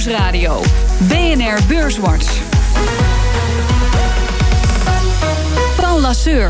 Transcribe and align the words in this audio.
Nieuwsradio. 0.00 0.62
BNR 1.08 1.62
Beurswatch. 1.68 2.59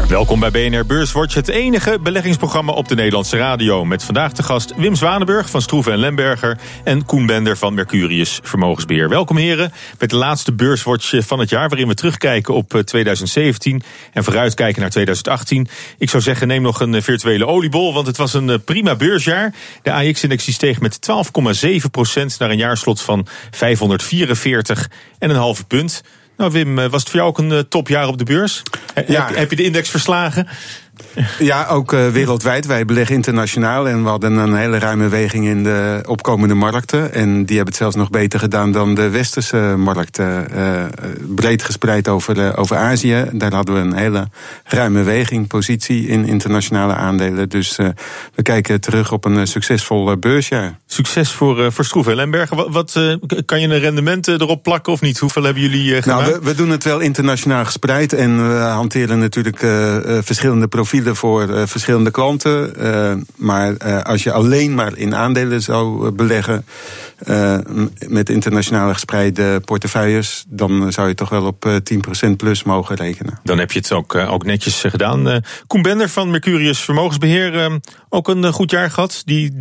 Welkom 0.08 0.40
bij 0.40 0.50
BNR 0.50 0.86
Beurswatch, 0.86 1.34
het 1.34 1.48
enige 1.48 1.98
beleggingsprogramma 2.02 2.72
op 2.72 2.88
de 2.88 2.94
Nederlandse 2.94 3.36
radio. 3.36 3.84
Met 3.84 4.04
vandaag 4.04 4.32
de 4.32 4.42
gast 4.42 4.74
Wim 4.76 4.94
Zwanenburg 4.94 5.50
van 5.50 5.62
Stroeven 5.62 5.92
en 5.92 5.98
Lemberger... 5.98 6.58
en 6.84 7.04
Koen 7.04 7.26
Bender 7.26 7.56
van 7.56 7.74
Mercurius 7.74 8.40
Vermogensbeheer. 8.42 9.08
Welkom 9.08 9.36
heren, 9.36 9.72
met 9.98 10.10
de 10.10 10.16
laatste 10.16 10.52
Beurswatch 10.52 11.26
van 11.26 11.38
het 11.38 11.50
jaar... 11.50 11.68
waarin 11.68 11.88
we 11.88 11.94
terugkijken 11.94 12.54
op 12.54 12.82
2017 12.84 13.82
en 14.12 14.24
vooruitkijken 14.24 14.80
naar 14.80 14.90
2018. 14.90 15.68
Ik 15.98 16.10
zou 16.10 16.22
zeggen, 16.22 16.48
neem 16.48 16.62
nog 16.62 16.80
een 16.80 17.02
virtuele 17.02 17.46
oliebol... 17.46 17.94
want 17.94 18.06
het 18.06 18.16
was 18.16 18.34
een 18.34 18.64
prima 18.64 18.96
beursjaar. 18.96 19.54
De 19.82 19.92
AX-index 19.92 20.52
steeg 20.52 20.80
met 20.80 20.98
12,7% 21.10 22.36
naar 22.38 22.50
een 22.50 22.56
jaarslot 22.56 23.00
van 23.00 23.26
544 23.50 24.90
en 25.18 25.30
een 25.30 25.36
halve 25.36 25.64
punt... 25.64 26.02
Nou, 26.40 26.52
Wim, 26.52 26.78
eh, 26.78 26.86
was 26.90 27.00
het 27.00 27.10
voor 27.10 27.18
jou 27.18 27.30
ook 27.30 27.38
een 27.38 27.52
eh, 27.52 27.58
topjaar 27.58 28.08
op 28.08 28.18
de 28.18 28.24
beurs? 28.24 28.62
Ja. 29.06 29.26
Heb, 29.26 29.36
heb 29.36 29.50
je 29.50 29.56
de 29.56 29.62
index 29.62 29.88
verslagen? 29.88 30.46
Ja, 31.38 31.66
ook 31.66 31.92
uh, 31.92 32.08
wereldwijd. 32.08 32.66
Wij 32.66 32.84
beleggen 32.84 33.14
internationaal 33.14 33.88
en 33.88 34.02
we 34.02 34.08
hadden 34.08 34.36
een 34.36 34.54
hele 34.54 34.78
ruime 34.78 35.08
weging 35.08 35.46
in 35.46 35.62
de 35.62 36.02
opkomende 36.06 36.54
markten. 36.54 37.12
En 37.12 37.44
die 37.44 37.56
hebben 37.56 37.66
het 37.66 37.76
zelfs 37.76 37.96
nog 37.96 38.10
beter 38.10 38.38
gedaan 38.38 38.72
dan 38.72 38.94
de 38.94 39.08
westerse 39.08 39.74
markten. 39.76 40.46
Uh, 40.54 40.84
breed 41.34 41.62
gespreid 41.62 42.08
over, 42.08 42.36
uh, 42.36 42.52
over 42.56 42.76
Azië. 42.76 43.24
Daar 43.32 43.52
hadden 43.52 43.74
we 43.74 43.80
een 43.80 43.96
hele 43.96 44.28
ruime 44.64 45.02
weging, 45.02 45.46
positie 45.46 46.06
in 46.06 46.26
internationale 46.26 46.94
aandelen. 46.94 47.48
Dus 47.48 47.76
we 48.34 48.42
kijken 48.42 48.80
terug 48.80 49.12
op 49.12 49.24
een 49.24 49.46
succesvol 49.46 50.16
beursjaar. 50.16 50.78
Succes 50.86 51.30
voor, 51.30 51.72
voor 51.72 51.84
Stroeven. 51.84 52.16
Lembergen, 52.16 52.56
wat, 52.56 52.68
wat 52.70 52.92
kan 53.44 53.60
je 53.60 53.68
een 53.68 53.78
rendement 53.78 54.28
erop 54.28 54.62
plakken 54.62 54.92
of 54.92 55.00
niet? 55.00 55.18
Hoeveel 55.18 55.42
hebben 55.42 55.62
jullie 55.62 56.02
gedaan? 56.02 56.22
Nou, 56.22 56.32
we, 56.32 56.40
we, 56.42 56.54
doen 56.54 56.70
het 56.70 56.84
wel 56.84 57.00
internationaal 57.00 57.64
gespreid 57.64 58.12
en 58.12 58.36
we 58.36 58.58
hanteren 58.58 59.18
natuurlijk 59.18 59.58
verschillende 60.24 60.68
profielen 60.68 60.89
profielen 60.90 61.16
voor 61.16 61.48
uh, 61.48 61.62
verschillende 61.66 62.10
klanten. 62.10 62.72
Uh, 62.78 63.12
maar 63.36 63.74
uh, 63.86 64.02
als 64.02 64.22
je 64.22 64.32
alleen 64.32 64.74
maar 64.74 64.96
in 64.96 65.14
aandelen 65.14 65.62
zou 65.62 66.10
beleggen, 66.10 66.64
met 68.08 68.30
internationale 68.30 68.92
gespreide 68.92 69.60
portefeuilles, 69.64 70.44
dan 70.48 70.92
zou 70.92 71.08
je 71.08 71.14
toch 71.14 71.28
wel 71.28 71.46
op 71.46 71.80
10% 72.26 72.30
plus 72.36 72.62
mogen 72.62 72.96
rekenen. 72.96 73.38
Dan 73.42 73.58
heb 73.58 73.72
je 73.72 73.78
het 73.78 73.92
ook, 73.92 74.14
ook 74.14 74.44
netjes 74.44 74.84
gedaan. 74.86 75.42
Koen 75.66 75.82
Bender 75.82 76.08
van 76.08 76.30
Mercurius 76.30 76.78
Vermogensbeheer, 76.78 77.80
ook 78.08 78.28
een 78.28 78.52
goed 78.52 78.70
jaar 78.70 78.90
gehad. 78.90 79.22
Die 79.24 79.52
13% 79.52 79.54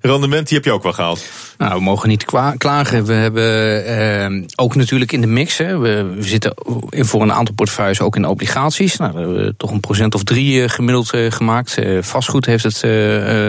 rendement, 0.00 0.48
die 0.48 0.56
heb 0.56 0.64
je 0.64 0.72
ook 0.72 0.82
wel 0.82 0.92
gehaald. 0.92 1.24
Nou, 1.58 1.74
we 1.74 1.80
mogen 1.80 2.08
niet 2.08 2.24
klagen. 2.58 3.04
We 3.04 3.12
hebben 3.12 4.46
ook 4.56 4.74
natuurlijk 4.74 5.12
in 5.12 5.20
de 5.20 5.26
mix, 5.26 5.56
hè, 5.56 5.78
we, 5.78 6.02
we, 6.16 6.22
zitten 6.22 6.52
voor 6.90 7.22
een 7.22 7.32
aantal 7.32 7.54
portefeuilles 7.54 8.00
ook 8.00 8.16
in 8.16 8.26
obligaties. 8.26 8.96
Nou, 8.96 9.12
we 9.12 9.18
hebben 9.18 9.56
toch 9.56 9.70
een 9.70 9.80
of 10.14 10.22
drie 10.22 10.62
eh, 10.62 10.68
gemiddeld 10.68 11.12
eh, 11.12 11.30
gemaakt. 11.30 11.78
Eh, 11.78 12.02
vastgoed 12.02 12.46
heeft 12.46 12.64
het 12.64 12.80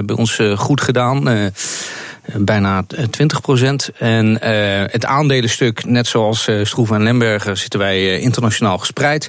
bij 0.06 0.16
ons 0.16 0.42
goed 0.56 0.81
gedaan 0.81 1.23
bijna 2.38 2.83
20 3.09 3.41
procent. 3.41 3.89
En 3.97 4.27
uh, 4.27 4.39
het 4.85 5.05
aandelenstuk, 5.05 5.85
net 5.85 6.08
zoals 6.08 6.47
uh, 6.47 6.66
Stroeven 6.66 6.95
en 6.95 7.03
Lemberger, 7.03 7.58
zitten 7.58 7.80
wij 7.80 8.02
uh, 8.02 8.22
internationaal 8.22 8.77
gespreid. 8.77 9.27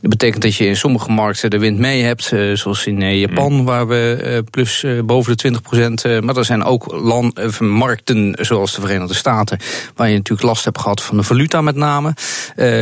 Dat 0.00 0.10
betekent 0.10 0.42
dat 0.42 0.56
je 0.56 0.66
in 0.66 0.76
sommige 0.76 1.10
markten 1.10 1.50
de 1.50 1.58
wind 1.58 1.78
mee 1.78 2.02
hebt, 2.02 2.32
zoals 2.52 2.86
in 2.86 3.18
Japan, 3.18 3.52
mm. 3.52 3.64
waar 3.64 3.88
we 3.88 4.44
plus 4.50 4.84
boven 5.04 5.30
de 5.30 5.36
20 5.38 5.62
procent. 5.62 6.22
maar 6.22 6.36
er 6.36 6.44
zijn 6.44 6.64
ook 6.64 6.92
land, 6.92 7.60
markten, 7.60 8.36
zoals 8.40 8.74
de 8.74 8.80
Verenigde 8.80 9.14
Staten, 9.14 9.58
waar 9.96 10.08
je 10.08 10.16
natuurlijk 10.16 10.48
last 10.48 10.64
hebt 10.64 10.80
gehad 10.80 11.02
van 11.02 11.16
de 11.16 11.22
valuta 11.22 11.60
met 11.60 11.76
name. 11.76 12.14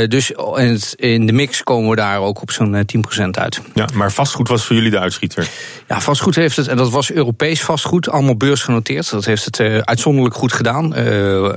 dus 0.09 0.31
in, 0.31 0.69
het, 0.69 0.95
in, 0.97 1.27
de 1.27 1.33
mix 1.33 1.63
komen 1.63 1.91
we 1.91 1.97
daar 1.97 2.21
ook 2.21 2.43
op 2.43 2.51
zo'n 2.51 2.83
10 2.87 3.01
procent 3.01 3.39
uit. 3.39 3.61
Ja, 3.75 3.89
maar 3.95 4.13
vastgoed 4.13 4.49
was 4.49 4.65
voor 4.65 4.77
jullie 4.77 4.91
de 4.91 4.99
uitschieter? 4.99 5.49
Ja, 5.89 6.01
vastgoed 6.01 6.35
heeft 6.35 6.57
het, 6.57 6.69
en 6.69 6.77
dat 6.77 6.91
was 6.91 7.13
Europees 7.13 7.63
vastgoed, 7.63 8.09
allemaal 8.09 8.37
beursgenoteerd. 8.37 9.11
Dat 9.11 9.25
heeft 9.25 9.38
heeft 9.45 9.59
het 9.59 9.73
uh, 9.73 9.79
uitzonderlijk 9.79 10.35
goed 10.35 10.53
gedaan. 10.53 10.99
Uh, 10.99 11.51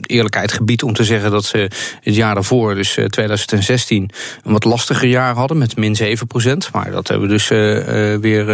eerlijkheid 0.00 0.52
gebied 0.52 0.82
om 0.82 0.92
te 0.92 1.04
zeggen 1.04 1.30
dat 1.30 1.44
ze 1.44 1.70
het 2.00 2.14
jaar 2.14 2.34
daarvoor, 2.34 2.74
dus 2.74 2.98
2016, 3.06 4.10
een 4.42 4.52
wat 4.52 4.64
lastiger 4.64 5.08
jaar 5.08 5.34
hadden 5.34 5.58
met 5.58 5.76
min 5.76 5.96
7 5.96 6.26
procent. 6.26 6.72
Maar 6.72 6.90
dat 6.90 7.08
hebben 7.08 7.28
we 7.28 7.34
dus 7.34 7.48
weer 8.20 8.46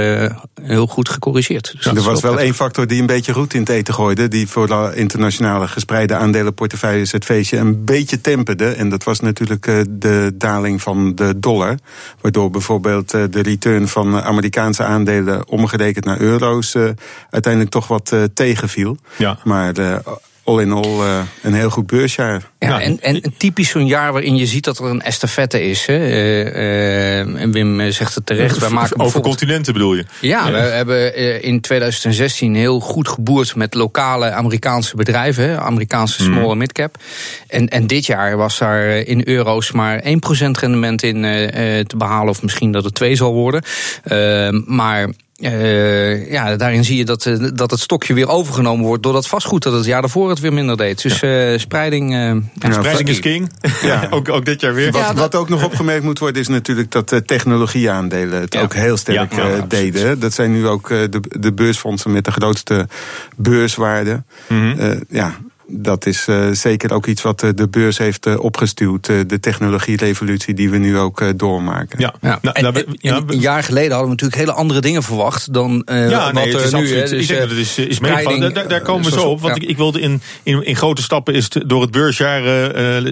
heel 0.62 0.86
goed 0.86 1.08
gecorrigeerd. 1.08 1.74
Dus 1.76 1.86
er 1.86 2.02
was 2.02 2.20
wel 2.20 2.40
één 2.40 2.54
factor 2.54 2.86
die 2.86 3.00
een 3.00 3.06
beetje 3.06 3.32
roet 3.32 3.54
in 3.54 3.60
het 3.60 3.68
eten 3.68 3.94
gooide, 3.94 4.28
die 4.28 4.48
voor 4.48 4.66
de 4.66 4.92
internationale 4.94 5.68
gespreide 5.68 6.14
aandelenportefeuilles 6.14 7.12
het 7.12 7.24
feestje 7.24 7.56
een 7.56 7.84
beetje 7.84 8.20
temperde. 8.20 8.68
En 8.68 8.88
dat 8.88 9.04
was 9.04 9.20
natuurlijk 9.20 9.64
de 9.88 10.32
daling 10.34 10.82
van 10.82 11.14
de 11.14 11.34
dollar. 11.36 11.78
Waardoor 12.20 12.50
bijvoorbeeld 12.50 13.10
de 13.10 13.42
return 13.42 13.88
van 13.88 14.22
Amerikaanse 14.22 14.82
aandelen 14.82 15.48
omgerekend 15.48 16.04
naar 16.04 16.20
euro's 16.20 16.76
uiteindelijk 17.30 17.72
toch 17.72 17.88
wat 17.88 18.14
tegenviel. 18.44 18.96
Ja. 19.16 19.38
Maar 19.44 19.72
de, 19.72 20.02
all 20.44 20.60
in 20.60 20.72
all 20.72 20.98
uh, 20.98 21.20
een 21.42 21.54
heel 21.54 21.70
goed 21.70 21.86
beursjaar. 21.86 22.50
Ja, 22.58 22.80
en, 22.80 23.00
en 23.00 23.22
typisch 23.36 23.68
zo'n 23.68 23.86
jaar 23.86 24.12
waarin 24.12 24.36
je 24.36 24.46
ziet 24.46 24.64
dat 24.64 24.78
er 24.78 24.84
een 24.84 25.02
estafette 25.02 25.68
is. 25.68 25.86
Hè. 25.86 25.98
Uh, 25.98 26.44
uh, 26.44 27.18
en 27.18 27.52
Wim 27.52 27.92
zegt 27.92 28.14
het 28.14 28.26
terecht. 28.26 28.58
Wij 28.58 28.70
maken 28.70 29.00
Over 29.00 29.20
continenten 29.20 29.72
bedoel 29.72 29.94
je? 29.94 30.04
Ja, 30.20 30.46
ja. 30.46 30.52
we 30.52 30.58
hebben 30.58 31.14
in 31.42 31.60
2016 31.60 32.54
heel 32.54 32.80
goed 32.80 33.08
geboerd 33.08 33.54
met 33.54 33.74
lokale 33.74 34.30
Amerikaanse 34.30 34.96
bedrijven. 34.96 35.44
Hè, 35.44 35.60
Amerikaanse 35.60 36.22
mhm. 36.22 36.32
small 36.32 36.50
en 36.50 36.58
midcap. 36.58 36.96
En, 37.46 37.68
en 37.68 37.86
dit 37.86 38.06
jaar 38.06 38.36
was 38.36 38.58
daar 38.58 38.88
in 38.88 39.22
euro's 39.24 39.72
maar 39.72 40.02
1% 40.02 40.06
rendement 40.60 41.02
in 41.02 41.22
te 41.86 41.96
behalen. 41.96 42.28
Of 42.28 42.42
misschien 42.42 42.72
dat 42.72 42.84
het 42.84 42.94
2 42.94 43.16
zal 43.16 43.32
worden. 43.32 43.62
maar 44.66 45.08
uh, 45.40 46.30
ja, 46.30 46.56
daarin 46.56 46.84
zie 46.84 46.96
je 46.96 47.04
dat, 47.04 47.26
uh, 47.26 47.48
dat 47.54 47.70
het 47.70 47.80
stokje 47.80 48.14
weer 48.14 48.28
overgenomen 48.28 48.86
wordt 48.86 49.02
door 49.02 49.12
dat 49.12 49.26
vastgoed 49.26 49.62
dat 49.62 49.72
het 49.72 49.84
jaar 49.84 50.00
daarvoor 50.00 50.28
het 50.28 50.40
weer 50.40 50.52
minder 50.52 50.76
deed. 50.76 51.02
Dus 51.02 51.22
uh, 51.22 51.58
spreiding. 51.58 52.12
Ja, 52.12 52.72
spreiding 52.72 53.08
is 53.08 53.20
king. 53.20 53.50
Ja. 53.82 54.06
ook, 54.10 54.28
ook 54.28 54.44
dit 54.44 54.60
jaar 54.60 54.74
weer. 54.74 54.92
Wat, 54.92 55.12
wat, 55.14 55.34
ook 55.34 55.48
nog 55.48 55.64
opgemerkt 55.64 56.04
moet 56.04 56.18
worden 56.18 56.40
is 56.40 56.48
natuurlijk 56.48 56.90
dat 56.90 57.22
technologieaandelen 57.26 58.40
het 58.40 58.56
ook 58.56 58.74
heel 58.74 58.96
sterk 58.96 59.32
deden. 59.68 60.20
Dat 60.20 60.32
zijn 60.32 60.52
nu 60.52 60.66
ook 60.66 60.88
de, 60.88 61.20
de 61.38 61.52
beursfondsen 61.52 62.12
met 62.12 62.24
de 62.24 62.30
grootste 62.30 62.88
beurswaarde. 63.36 64.22
Mm 64.48 64.72
-hmm. 64.72 65.04
ja, 65.08 65.36
dat 65.70 66.06
is 66.06 66.26
uh, 66.28 66.50
zeker 66.52 66.92
ook 66.92 67.06
iets 67.06 67.22
wat 67.22 67.42
uh, 67.42 67.50
de 67.54 67.68
beurs 67.68 67.98
heeft 67.98 68.26
uh, 68.26 68.40
opgestuurd. 68.40 69.06
de 69.06 69.40
technologierevolutie 69.40 70.54
die 70.54 70.70
we 70.70 70.78
nu 70.78 70.98
ook 70.98 71.38
doormaken. 71.38 72.00
Ja, 72.00 72.14
ja. 72.20 72.38
Nou, 72.42 72.56
en, 72.56 72.62
nou, 72.62 72.84
ja. 72.92 73.22
een 73.26 73.40
jaar 73.40 73.62
geleden 73.62 73.90
hadden 73.90 74.08
we 74.08 74.14
natuurlijk 74.22 74.40
hele 74.40 74.52
andere 74.52 74.80
dingen 74.80 75.02
verwacht 75.02 75.52
dan 75.52 75.82
ja, 75.86 76.32
nee, 76.32 76.52
wat 76.52 76.62
er 76.62 76.80
nu 76.80 76.88
is. 76.88 77.10
Dus, 77.10 77.20
ik 77.20 77.28
denk 77.28 77.40
dat 77.40 77.50
het 77.50 77.58
is, 77.58 77.78
is 77.78 78.00
meegevallen. 78.00 78.54
Daar, 78.54 78.68
daar, 78.68 78.80
komen 78.80 79.04
we 79.04 79.10
zo 79.10 79.28
op. 79.28 79.40
Want 79.40 79.56
ik, 79.56 79.62
ik, 79.62 79.76
wilde 79.76 80.00
in, 80.00 80.22
in, 80.42 80.64
in, 80.64 80.76
grote 80.76 81.02
stappen 81.02 81.34
is 81.34 81.48
door 81.48 81.80
het 81.80 81.90
beursjaar 81.90 82.42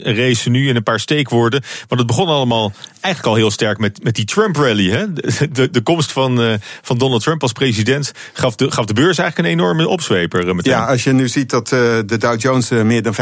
racen 0.02 0.52
nu 0.52 0.68
in 0.68 0.76
een 0.76 0.82
paar 0.82 1.00
steekwoorden. 1.00 1.62
Want 1.88 2.00
het 2.00 2.06
begon 2.06 2.28
allemaal 2.28 2.72
eigenlijk 3.00 3.34
al 3.34 3.40
heel 3.40 3.50
sterk 3.50 3.78
met, 3.78 4.02
met 4.02 4.14
die 4.14 4.24
Trump-rally. 4.24 4.90
Hè? 4.90 5.12
De, 5.12 5.70
de, 5.70 5.80
komst 5.80 6.12
van, 6.12 6.58
van 6.82 6.98
Donald 6.98 7.22
Trump 7.22 7.42
als 7.42 7.52
president 7.52 8.12
gaf 8.32 8.54
de, 8.54 8.70
gaf 8.70 8.84
de 8.84 8.94
beurs 8.94 9.18
eigenlijk 9.18 9.48
een 9.48 9.58
enorme 9.58 9.88
opzweper. 9.88 10.54
Meteen. 10.54 10.72
Ja, 10.72 10.86
als 10.86 11.04
je 11.04 11.12
nu 11.12 11.28
ziet 11.28 11.50
dat 11.50 11.68
de 11.68 12.16
Dow 12.18 12.40
Jones 12.40 12.47
Jones 12.48 12.70
eh, 12.70 12.82
meer 12.82 13.02
dan 13.02 13.14
25% 13.14 13.18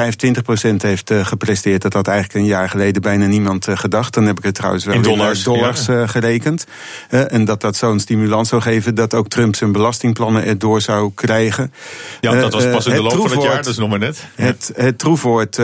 heeft 0.77 1.11
eh, 1.11 1.25
gepresteerd. 1.25 1.83
Dat 1.83 1.93
had 1.93 2.09
eigenlijk 2.09 2.39
een 2.39 2.51
jaar 2.51 2.69
geleden 2.69 3.03
bijna 3.03 3.27
niemand 3.27 3.69
eh, 3.69 3.77
gedacht. 3.77 4.15
Dan 4.15 4.27
heb 4.27 4.39
ik 4.39 4.45
het 4.45 4.55
trouwens 4.55 4.85
wel 4.85 4.95
in 4.95 5.03
dollars, 5.03 5.43
dollars 5.43 5.87
gerekend. 6.05 6.67
en 7.09 7.45
dat 7.45 7.61
dat 7.61 7.77
zo'n 7.77 8.01
stimulans 8.01 8.49
zou 8.49 8.63
geven 8.63 8.95
dat 8.95 9.15
ook 9.15 9.29
Trump 9.29 9.57
zijn 9.57 9.73
belastingplannen 9.73 10.45
erdoor 10.45 10.81
zou 10.81 11.11
krijgen. 11.15 11.73
Ja, 12.21 12.35
dat 12.35 12.53
was 12.53 12.71
pas 12.71 12.87
in 12.87 12.95
de 12.95 13.03
loop 13.03 13.13
van 13.13 13.31
het 13.31 13.43
jaar, 13.43 13.63
dus 13.63 13.77
nog 13.77 13.89
maar 13.89 13.99
net. 13.99 14.27
Het, 14.35 14.73
het 14.75 14.99
troefwoord 14.99 15.57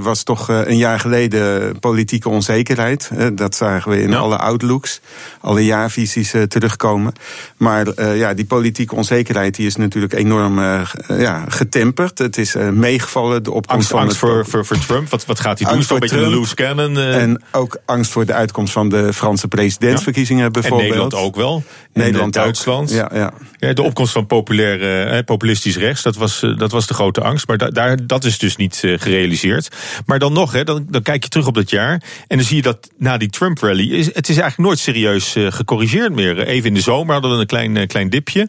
was 0.00 0.22
toch 0.22 0.48
een 0.48 0.76
jaar 0.76 1.00
geleden 1.00 1.78
politieke 1.78 2.28
onzekerheid. 2.28 3.10
dat 3.32 3.54
zagen 3.54 3.90
we 3.90 4.02
in 4.02 4.14
alle 4.14 4.36
outlooks, 4.36 5.00
alle 5.40 5.64
jaarvisies 5.64 6.34
terugkomen. 6.48 7.12
Maar 7.56 8.14
ja, 8.14 8.34
die 8.34 8.46
politieke 8.46 8.94
onzekerheid 8.94 9.56
die 9.56 9.66
is 9.66 9.76
natuurlijk 9.76 10.12
enorm 10.12 10.60
ja, 11.08 11.44
getemperd. 11.48 12.18
Het 12.18 12.38
is 12.38 12.54
meegevallen 12.54 13.07
de 13.12 13.52
opkomst 13.52 13.68
angst, 13.68 13.88
van 13.88 14.00
angst 14.00 14.16
voor, 14.16 14.64
voor, 14.64 14.78
Trump. 14.78 15.08
Wat, 15.08 15.26
wat 15.26 15.40
gaat 15.40 15.58
hij 15.58 15.72
doen? 15.72 15.84
Een 15.88 15.98
beetje 15.98 16.16
een 16.16 16.30
loose 16.30 16.54
cannon. 16.54 16.94
Uh... 16.94 17.22
En 17.22 17.42
ook 17.52 17.78
angst 17.84 18.10
voor 18.10 18.26
de 18.26 18.32
uitkomst 18.32 18.72
van 18.72 18.88
de 18.88 19.12
Franse 19.12 19.48
presidentsverkiezingen 19.48 20.44
ja. 20.44 20.50
bijvoorbeeld. 20.50 20.82
En 20.82 20.88
Nederland 20.88 21.14
ook 21.14 21.36
wel. 21.36 21.62
Nederland 21.92 22.32
Duitsland. 22.32 22.90
Ja, 22.90 23.10
ja. 23.14 23.32
ja, 23.58 23.72
de 23.72 23.82
opkomst 23.82 24.12
van 24.12 24.26
populair, 24.26 25.06
eh, 25.08 25.24
populistisch 25.24 25.76
rechts, 25.76 26.02
dat 26.02 26.16
was, 26.16 26.42
eh, 26.42 26.58
dat 26.58 26.72
was 26.72 26.86
de 26.86 26.94
grote 26.94 27.20
angst. 27.20 27.46
Maar 27.46 27.58
da 27.58 27.70
daar, 27.70 28.06
dat 28.06 28.24
is 28.24 28.38
dus 28.38 28.56
niet 28.56 28.82
uh, 28.84 28.98
gerealiseerd. 28.98 29.68
Maar 30.06 30.18
dan 30.18 30.32
nog, 30.32 30.52
hè, 30.52 30.64
dan, 30.64 30.86
dan 30.90 31.02
kijk 31.02 31.22
je 31.22 31.28
terug 31.28 31.46
op 31.46 31.54
dat 31.54 31.70
jaar. 31.70 32.02
En 32.26 32.36
dan 32.36 32.46
zie 32.46 32.56
je 32.56 32.62
dat 32.62 32.90
na 32.98 33.16
die 33.16 33.30
Trump-rally, 33.30 33.90
is, 33.90 34.06
het 34.06 34.28
is 34.28 34.36
eigenlijk 34.36 34.58
nooit 34.58 34.78
serieus 34.78 35.36
uh, 35.36 35.52
gecorrigeerd 35.52 36.12
meer. 36.12 36.38
Even 36.46 36.68
in 36.68 36.74
de 36.74 36.80
zomer 36.80 37.12
hadden 37.12 37.30
we 37.30 37.36
een 37.36 37.46
klein, 37.46 37.86
klein 37.86 38.10
dipje. 38.10 38.48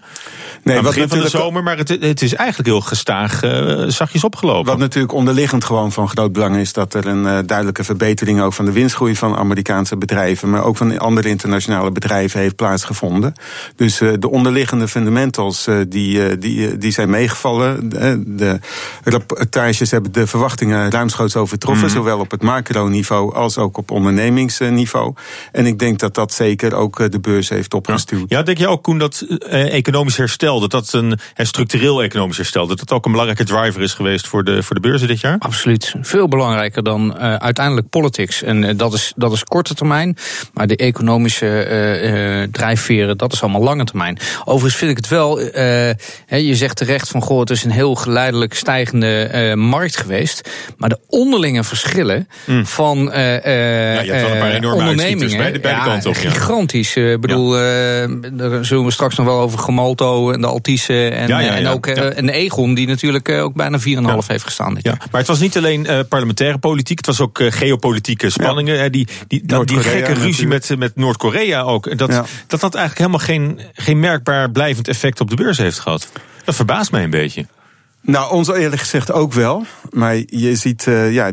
Nee, 0.63 0.75
wat 0.75 0.85
begin 0.85 1.09
van 1.09 1.19
de 1.19 1.29
zomer, 1.29 1.63
maar 1.63 1.77
het, 1.77 1.89
het 1.89 2.21
is 2.21 2.33
eigenlijk 2.33 2.69
heel 2.69 2.81
gestaag 2.81 3.39
zachtjes 3.87 4.23
opgegaan 4.23 4.38
opgelopen. 4.39 4.71
Wat 4.71 4.77
natuurlijk 4.81 5.13
onderliggend 5.13 5.63
gewoon 5.63 5.91
van 5.91 6.09
groot 6.09 6.31
belang 6.31 6.55
is 6.55 6.73
dat 6.73 6.93
er 6.93 7.07
een 7.07 7.23
uh, 7.23 7.39
duidelijke 7.45 7.83
verbetering 7.83 8.41
ook 8.41 8.53
van 8.53 8.65
de 8.65 8.71
winstgroei 8.71 9.15
van 9.15 9.35
Amerikaanse 9.35 9.97
bedrijven, 9.97 10.49
maar 10.49 10.63
ook 10.63 10.77
van 10.77 10.99
andere 10.99 11.29
internationale 11.29 11.91
bedrijven 11.91 12.39
heeft 12.39 12.55
plaatsgevonden. 12.55 13.33
Dus 13.75 14.01
uh, 14.01 14.13
de 14.19 14.29
onderliggende 14.29 14.87
fundamentals 14.87 15.67
uh, 15.67 15.77
die, 15.87 16.37
die, 16.37 16.77
die 16.77 16.91
zijn 16.91 17.09
meegevallen. 17.09 17.89
De 18.37 18.59
rapportages 19.03 19.91
hebben 19.91 20.11
de 20.11 20.27
verwachtingen 20.27 20.91
ruimschoots 20.91 21.35
overtroffen, 21.35 21.87
mm. 21.87 21.93
zowel 21.93 22.19
op 22.19 22.31
het 22.31 22.41
macroniveau 22.41 23.35
als 23.35 23.57
ook 23.57 23.77
op 23.77 23.91
ondernemingsniveau. 23.91 25.13
En 25.51 25.65
ik 25.65 25.79
denk 25.79 25.99
dat 25.99 26.15
dat 26.15 26.33
zeker 26.33 26.73
ook 26.75 27.11
de 27.11 27.19
beurs 27.19 27.49
heeft 27.49 27.73
opgestuurd. 27.73 28.25
Ja, 28.27 28.37
ja 28.37 28.43
denk 28.43 28.57
je 28.57 28.67
ook, 28.67 28.83
Koen, 28.83 28.97
dat 28.97 29.25
economisch 29.49 30.17
herstel, 30.17 30.59
dat 30.59 30.71
dat 30.71 30.93
een, 30.93 31.19
een 31.35 31.47
structureel 31.47 32.03
economisch 32.03 32.37
herstel, 32.37 32.67
dat 32.67 32.79
dat 32.79 32.91
ook 32.91 33.05
een 33.05 33.11
belangrijke 33.11 33.43
driver 33.43 33.81
is 33.81 33.93
geweest 33.93 34.27
voor 34.29 34.43
de, 34.43 34.63
voor 34.63 34.75
de 34.75 34.81
beurzen 34.81 35.07
dit 35.07 35.19
jaar? 35.19 35.35
Absoluut. 35.39 35.93
Veel 36.01 36.27
belangrijker 36.27 36.83
dan 36.83 37.15
uh, 37.17 37.35
uiteindelijk 37.35 37.89
politics. 37.89 38.43
En 38.43 38.63
uh, 38.63 38.69
dat, 38.75 38.93
is, 38.93 39.13
dat 39.15 39.31
is 39.31 39.43
korte 39.43 39.73
termijn. 39.73 40.17
Maar 40.53 40.67
de 40.67 40.75
economische 40.75 41.45
uh, 41.45 42.51
drijfveren, 42.51 43.17
dat 43.17 43.33
is 43.33 43.41
allemaal 43.41 43.63
lange 43.63 43.83
termijn. 43.83 44.17
Overigens 44.45 44.75
vind 44.75 44.91
ik 44.91 44.97
het 44.97 45.07
wel. 45.07 45.39
je 45.39 46.55
zegt 46.55 46.75
terecht 46.75 47.09
van 47.09 47.21
goh, 47.21 47.39
het 47.39 47.49
is 47.49 47.63
een 47.63 47.71
heel 47.71 47.95
geleidelijk 47.95 48.53
stijgende 48.53 49.53
markt 49.55 49.97
geweest. 49.97 50.49
Maar 50.77 50.89
de 50.89 50.99
onderlinge 51.07 51.63
verschillen 51.63 52.27
mm. 52.45 52.65
van 52.65 52.97
ja, 52.97 53.21
je 53.21 54.11
hebt 54.11 54.21
wel 54.21 54.31
een 54.31 54.39
paar 54.39 54.51
enorme 54.51 54.79
ondernemingen. 54.79 55.37
Bij 55.37 55.51
de, 55.51 55.59
ja, 55.61 55.95
op. 55.95 56.15
Ja. 56.15 56.29
Gigantisch. 56.29 56.95
Ik 56.95 57.21
bedoel, 57.21 57.51
daar 57.51 58.65
zullen 58.65 58.85
we 58.85 58.91
straks 58.91 59.15
nog 59.15 59.25
wel 59.25 59.39
over 59.39 59.59
Gemalto 59.59 60.31
en 60.31 60.41
de 60.41 60.47
Altice 60.47 61.09
en, 61.09 61.29
en 61.29 61.67
ook 61.67 61.87
en 61.87 62.25
de 62.25 62.31
Egon, 62.31 62.73
die 62.73 62.87
natuurlijk 62.87 63.29
ook 63.29 63.53
bijna 63.53 63.79
4,5 63.79 63.83
heeft 64.27 64.43
gestaan. 64.43 64.73
Dit 64.73 64.83
ja. 64.83 64.97
Maar 65.11 65.19
het 65.19 65.27
was 65.27 65.39
niet 65.39 65.57
alleen 65.57 65.85
uh, 65.85 65.99
parlementaire 66.09 66.57
politiek, 66.57 66.97
het 66.97 67.05
was 67.05 67.21
ook 67.21 67.39
uh, 67.39 67.51
geopolitieke 67.51 68.29
spanningen. 68.29 68.75
Ja. 68.75 68.89
Die, 68.89 69.07
die, 69.27 69.45
die, 69.45 69.65
die 69.65 69.79
gekke 69.79 70.13
ruzie 70.13 70.47
met, 70.47 70.77
met 70.77 70.95
Noord-Korea 70.95 71.61
ook. 71.61 71.97
Dat, 71.97 72.09
ja. 72.09 72.25
dat 72.47 72.59
dat 72.59 72.75
eigenlijk 72.75 72.97
helemaal 72.97 73.25
geen, 73.25 73.59
geen 73.73 73.99
merkbaar 73.99 74.51
blijvend 74.51 74.87
effect 74.87 75.21
op 75.21 75.29
de 75.29 75.35
beurs 75.35 75.57
heeft 75.57 75.79
gehad. 75.79 76.11
Dat 76.43 76.55
verbaast 76.55 76.91
mij 76.91 77.03
een 77.03 77.09
beetje. 77.09 77.45
Nou, 78.01 78.31
ons 78.31 78.47
eerlijk 78.47 78.81
gezegd 78.81 79.11
ook 79.11 79.33
wel. 79.33 79.65
Maar 79.89 80.15
je 80.25 80.55
ziet, 80.55 80.85
uh, 80.85 81.13
ja, 81.13 81.31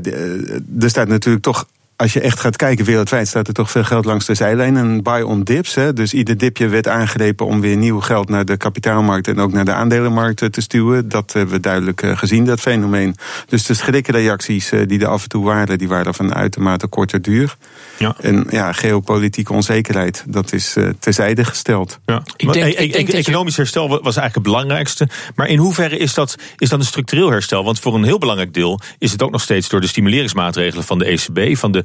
er 0.80 0.90
staat 0.90 1.08
natuurlijk 1.08 1.44
toch 1.44 1.66
als 1.96 2.12
je 2.12 2.20
echt 2.20 2.40
gaat 2.40 2.56
kijken 2.56 2.84
wereldwijd, 2.84 3.28
staat 3.28 3.48
er 3.48 3.54
toch 3.54 3.70
veel 3.70 3.84
geld 3.84 4.04
langs 4.04 4.26
de 4.26 4.34
zijlijn. 4.34 4.76
En 4.76 5.02
buy 5.02 5.22
on 5.22 5.42
dips. 5.42 5.74
Hè. 5.74 5.92
Dus 5.92 6.14
ieder 6.14 6.38
dipje 6.38 6.68
werd 6.68 6.88
aangrepen 6.88 7.46
om 7.46 7.60
weer 7.60 7.76
nieuw 7.76 8.00
geld 8.00 8.28
naar 8.28 8.44
de 8.44 8.56
kapitaalmarkt 8.56 9.28
en 9.28 9.38
ook 9.38 9.52
naar 9.52 9.64
de 9.64 9.72
aandelenmarkt 9.72 10.52
te 10.52 10.60
stuwen. 10.60 11.08
Dat 11.08 11.32
hebben 11.32 11.54
we 11.54 11.60
duidelijk 11.60 12.02
eh, 12.02 12.18
gezien, 12.18 12.44
dat 12.44 12.60
fenomeen. 12.60 13.16
Dus 13.48 13.66
de 13.66 13.74
schrikreacties 13.74 14.70
eh, 14.70 14.80
die 14.86 15.00
er 15.00 15.06
af 15.06 15.22
en 15.22 15.28
toe 15.28 15.44
waren, 15.44 15.78
die 15.78 15.88
waren 15.88 16.14
van 16.14 16.34
uitermate 16.34 16.86
korte 16.86 17.20
duur. 17.20 17.56
Ja. 17.98 18.14
En 18.20 18.46
ja, 18.50 18.72
geopolitieke 18.72 19.52
onzekerheid, 19.52 20.24
dat 20.26 20.52
is 20.52 20.76
terzijde 20.98 21.44
gesteld. 21.44 21.98
Ja. 22.06 22.22
Ik 22.36 22.52
denk, 22.52 22.74
ik 22.74 22.92
denk 22.92 23.08
economisch 23.08 23.56
herstel 23.56 23.88
was 23.88 24.02
eigenlijk 24.02 24.34
het 24.34 24.42
belangrijkste. 24.42 25.08
Maar 25.34 25.46
in 25.46 25.58
hoeverre 25.58 25.96
is 25.96 26.14
dat, 26.14 26.36
is 26.56 26.68
dat 26.68 26.78
een 26.78 26.84
structureel 26.84 27.30
herstel? 27.30 27.64
Want 27.64 27.80
voor 27.80 27.94
een 27.94 28.04
heel 28.04 28.18
belangrijk 28.18 28.54
deel 28.54 28.80
is 28.98 29.12
het 29.12 29.22
ook 29.22 29.30
nog 29.30 29.40
steeds 29.40 29.68
door 29.68 29.80
de 29.80 29.86
stimuleringsmaatregelen 29.86 30.84
van 30.84 30.98
de 30.98 31.04
ECB, 31.04 31.56
van 31.56 31.72
de 31.72 31.84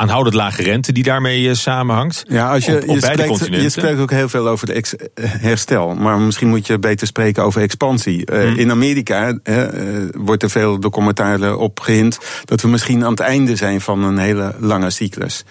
aanhoudend 0.00 0.34
lage 0.34 0.62
rente 0.62 0.92
die 0.92 1.02
daarmee 1.02 1.42
uh, 1.42 1.54
samenhangt. 1.54 2.24
Ja, 2.28 2.50
als 2.52 2.64
je, 2.64 2.76
op, 2.76 2.88
op 2.88 2.94
je, 2.94 3.00
spreekt, 3.00 3.46
je 3.62 3.68
spreekt 3.68 3.98
ook 3.98 4.10
heel 4.10 4.28
veel 4.28 4.48
over 4.48 4.66
de 4.66 4.72
ex 4.72 4.96
eh, 4.96 5.04
herstel. 5.14 5.94
Maar 5.94 6.18
misschien 6.18 6.48
moet 6.48 6.66
je 6.66 6.78
beter 6.78 7.06
spreken 7.06 7.42
over 7.42 7.62
expansie. 7.62 8.30
Uh, 8.32 8.56
In 8.56 8.70
Amerika 8.70 9.38
uh, 9.44 9.64
wordt 10.12 10.42
er 10.42 10.50
veel 10.50 10.80
door 10.80 10.90
commentaren 10.90 11.58
op 11.58 11.80
gehind 11.80 12.18
dat 12.44 12.60
we 12.60 12.68
misschien 12.68 13.04
aan 13.04 13.10
het 13.10 13.20
einde 13.20 13.56
zijn 13.56 13.80
van 13.80 14.04
een 14.04 14.18
hele 14.18 14.54
lange 14.58 14.90
cyclus. 14.90 15.44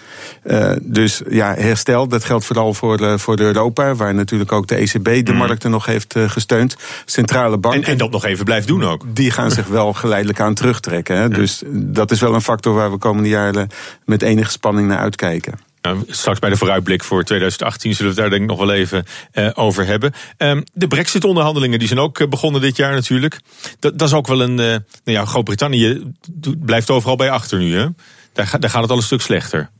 dus 0.82 1.22
ja, 1.28 1.54
herstel, 1.54 2.08
dat 2.08 2.24
geldt 2.24 2.44
vooral 2.44 2.74
voor, 2.74 3.18
voor 3.18 3.38
Europa, 3.38 3.94
waar 3.94 4.14
natuurlijk 4.14 4.52
ook 4.52 4.66
de 4.66 4.74
ECB 4.74 5.26
de 5.26 5.32
mm. 5.32 5.38
markten 5.38 5.70
nog 5.70 5.86
heeft 5.86 6.14
gesteund. 6.26 6.76
Centrale 7.04 7.58
banken. 7.58 7.82
En, 7.82 7.88
en, 7.88 7.98
dat 7.98 8.10
nog 8.10 8.24
even 8.24 8.44
blijft 8.44 8.66
doen 8.66 8.84
ook. 8.84 9.04
Die 9.14 9.30
gaan 9.30 9.50
zich 9.50 9.66
wel 9.66 9.92
geleidelijk 10.02 10.40
aan 10.40 10.54
terugtrekken. 10.54 11.16
Hè. 11.16 11.28
Dus 11.28 11.62
dat 11.72 12.10
is 12.10 12.20
wel 12.20 12.34
een 12.34 12.42
factor 12.42 12.74
waar 12.74 12.90
we 12.90 12.98
komende 12.98 13.28
jaren 13.28 13.68
met 14.04 14.22
enige 14.40 14.52
spanning 14.52 14.88
naar 14.88 14.98
uitkijken. 14.98 15.58
Nou, 15.82 16.04
straks 16.08 16.38
bij 16.38 16.50
de 16.50 16.56
vooruitblik 16.56 17.04
voor 17.04 17.24
2018 17.24 17.94
zullen 17.94 18.14
we 18.14 18.20
het 18.20 18.30
daar 18.30 18.38
denk 18.38 18.50
ik 18.50 18.56
nog 18.58 18.66
wel 18.66 18.76
even 18.76 19.04
uh, 19.34 19.50
over 19.54 19.86
hebben. 19.86 20.12
Um, 20.38 20.64
de 20.72 20.88
brexit-onderhandelingen 20.88 21.78
die 21.78 21.88
zijn 21.88 22.00
ook 22.00 22.18
eh, 22.18 22.28
begonnen 22.28 22.60
dit 22.60 22.76
jaar 22.76 22.94
natuurlijk. 22.94 23.40
Dat, 23.78 23.98
dat 23.98 24.08
is 24.08 24.14
ook 24.14 24.26
wel 24.26 24.40
een... 24.40 24.58
Uh, 24.58 24.66
nou 24.66 24.82
ja, 25.04 25.24
Groot-Brittannië 25.24 26.12
blijft 26.58 26.90
overal 26.90 27.16
bij 27.16 27.30
achter 27.30 27.58
nu. 27.58 27.76
Hè? 27.76 27.86
Daar, 28.32 28.56
daar 28.58 28.70
gaat 28.70 28.82
het 28.82 28.90
al 28.90 28.96
een 28.96 29.02
stuk 29.02 29.20
slechter. 29.20 29.70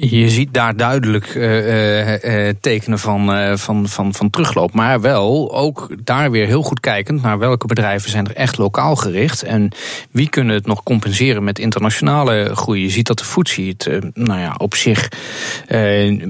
Je 0.00 0.30
ziet 0.30 0.54
daar 0.54 0.76
duidelijk 0.76 1.34
uh, 1.34 2.46
uh, 2.46 2.52
tekenen 2.60 2.98
van, 2.98 3.58
van, 3.58 3.88
van, 3.88 4.14
van 4.14 4.30
terugloop. 4.30 4.72
Maar 4.74 5.00
wel 5.00 5.54
ook 5.54 5.88
daar 6.04 6.30
weer 6.30 6.46
heel 6.46 6.62
goed 6.62 6.80
kijkend 6.80 7.22
naar 7.22 7.38
welke 7.38 7.66
bedrijven 7.66 8.10
zijn 8.10 8.26
er 8.26 8.34
echt 8.34 8.58
lokaal 8.58 8.96
gericht. 8.96 9.42
En 9.42 9.72
wie 10.10 10.28
kunnen 10.28 10.54
het 10.54 10.66
nog 10.66 10.82
compenseren 10.82 11.44
met 11.44 11.58
internationale 11.58 12.50
groei. 12.54 12.82
Je 12.82 12.90
ziet 12.90 13.06
dat 13.06 13.18
de 13.18 13.24
FTSE 13.24 13.62
het 13.62 14.00
nou 14.14 14.40
ja, 14.40 14.54
op 14.58 14.74
zich... 14.74 15.08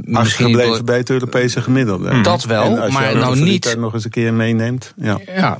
misschien 0.03 0.47
gebleven 0.47 0.85
bij 0.85 0.97
het 0.97 1.11
Europese 1.11 1.63
gemiddelde. 1.63 2.21
Dat 2.21 2.45
wel, 2.45 2.91
maar 2.91 3.17
nou 3.17 3.41
niet... 3.41 3.77
nog 3.79 3.95
eens 3.95 4.05
een 4.05 4.11
keer 4.11 4.35
meeneemt. 4.35 4.95
Ja, 4.97 5.19
ja 5.27 5.59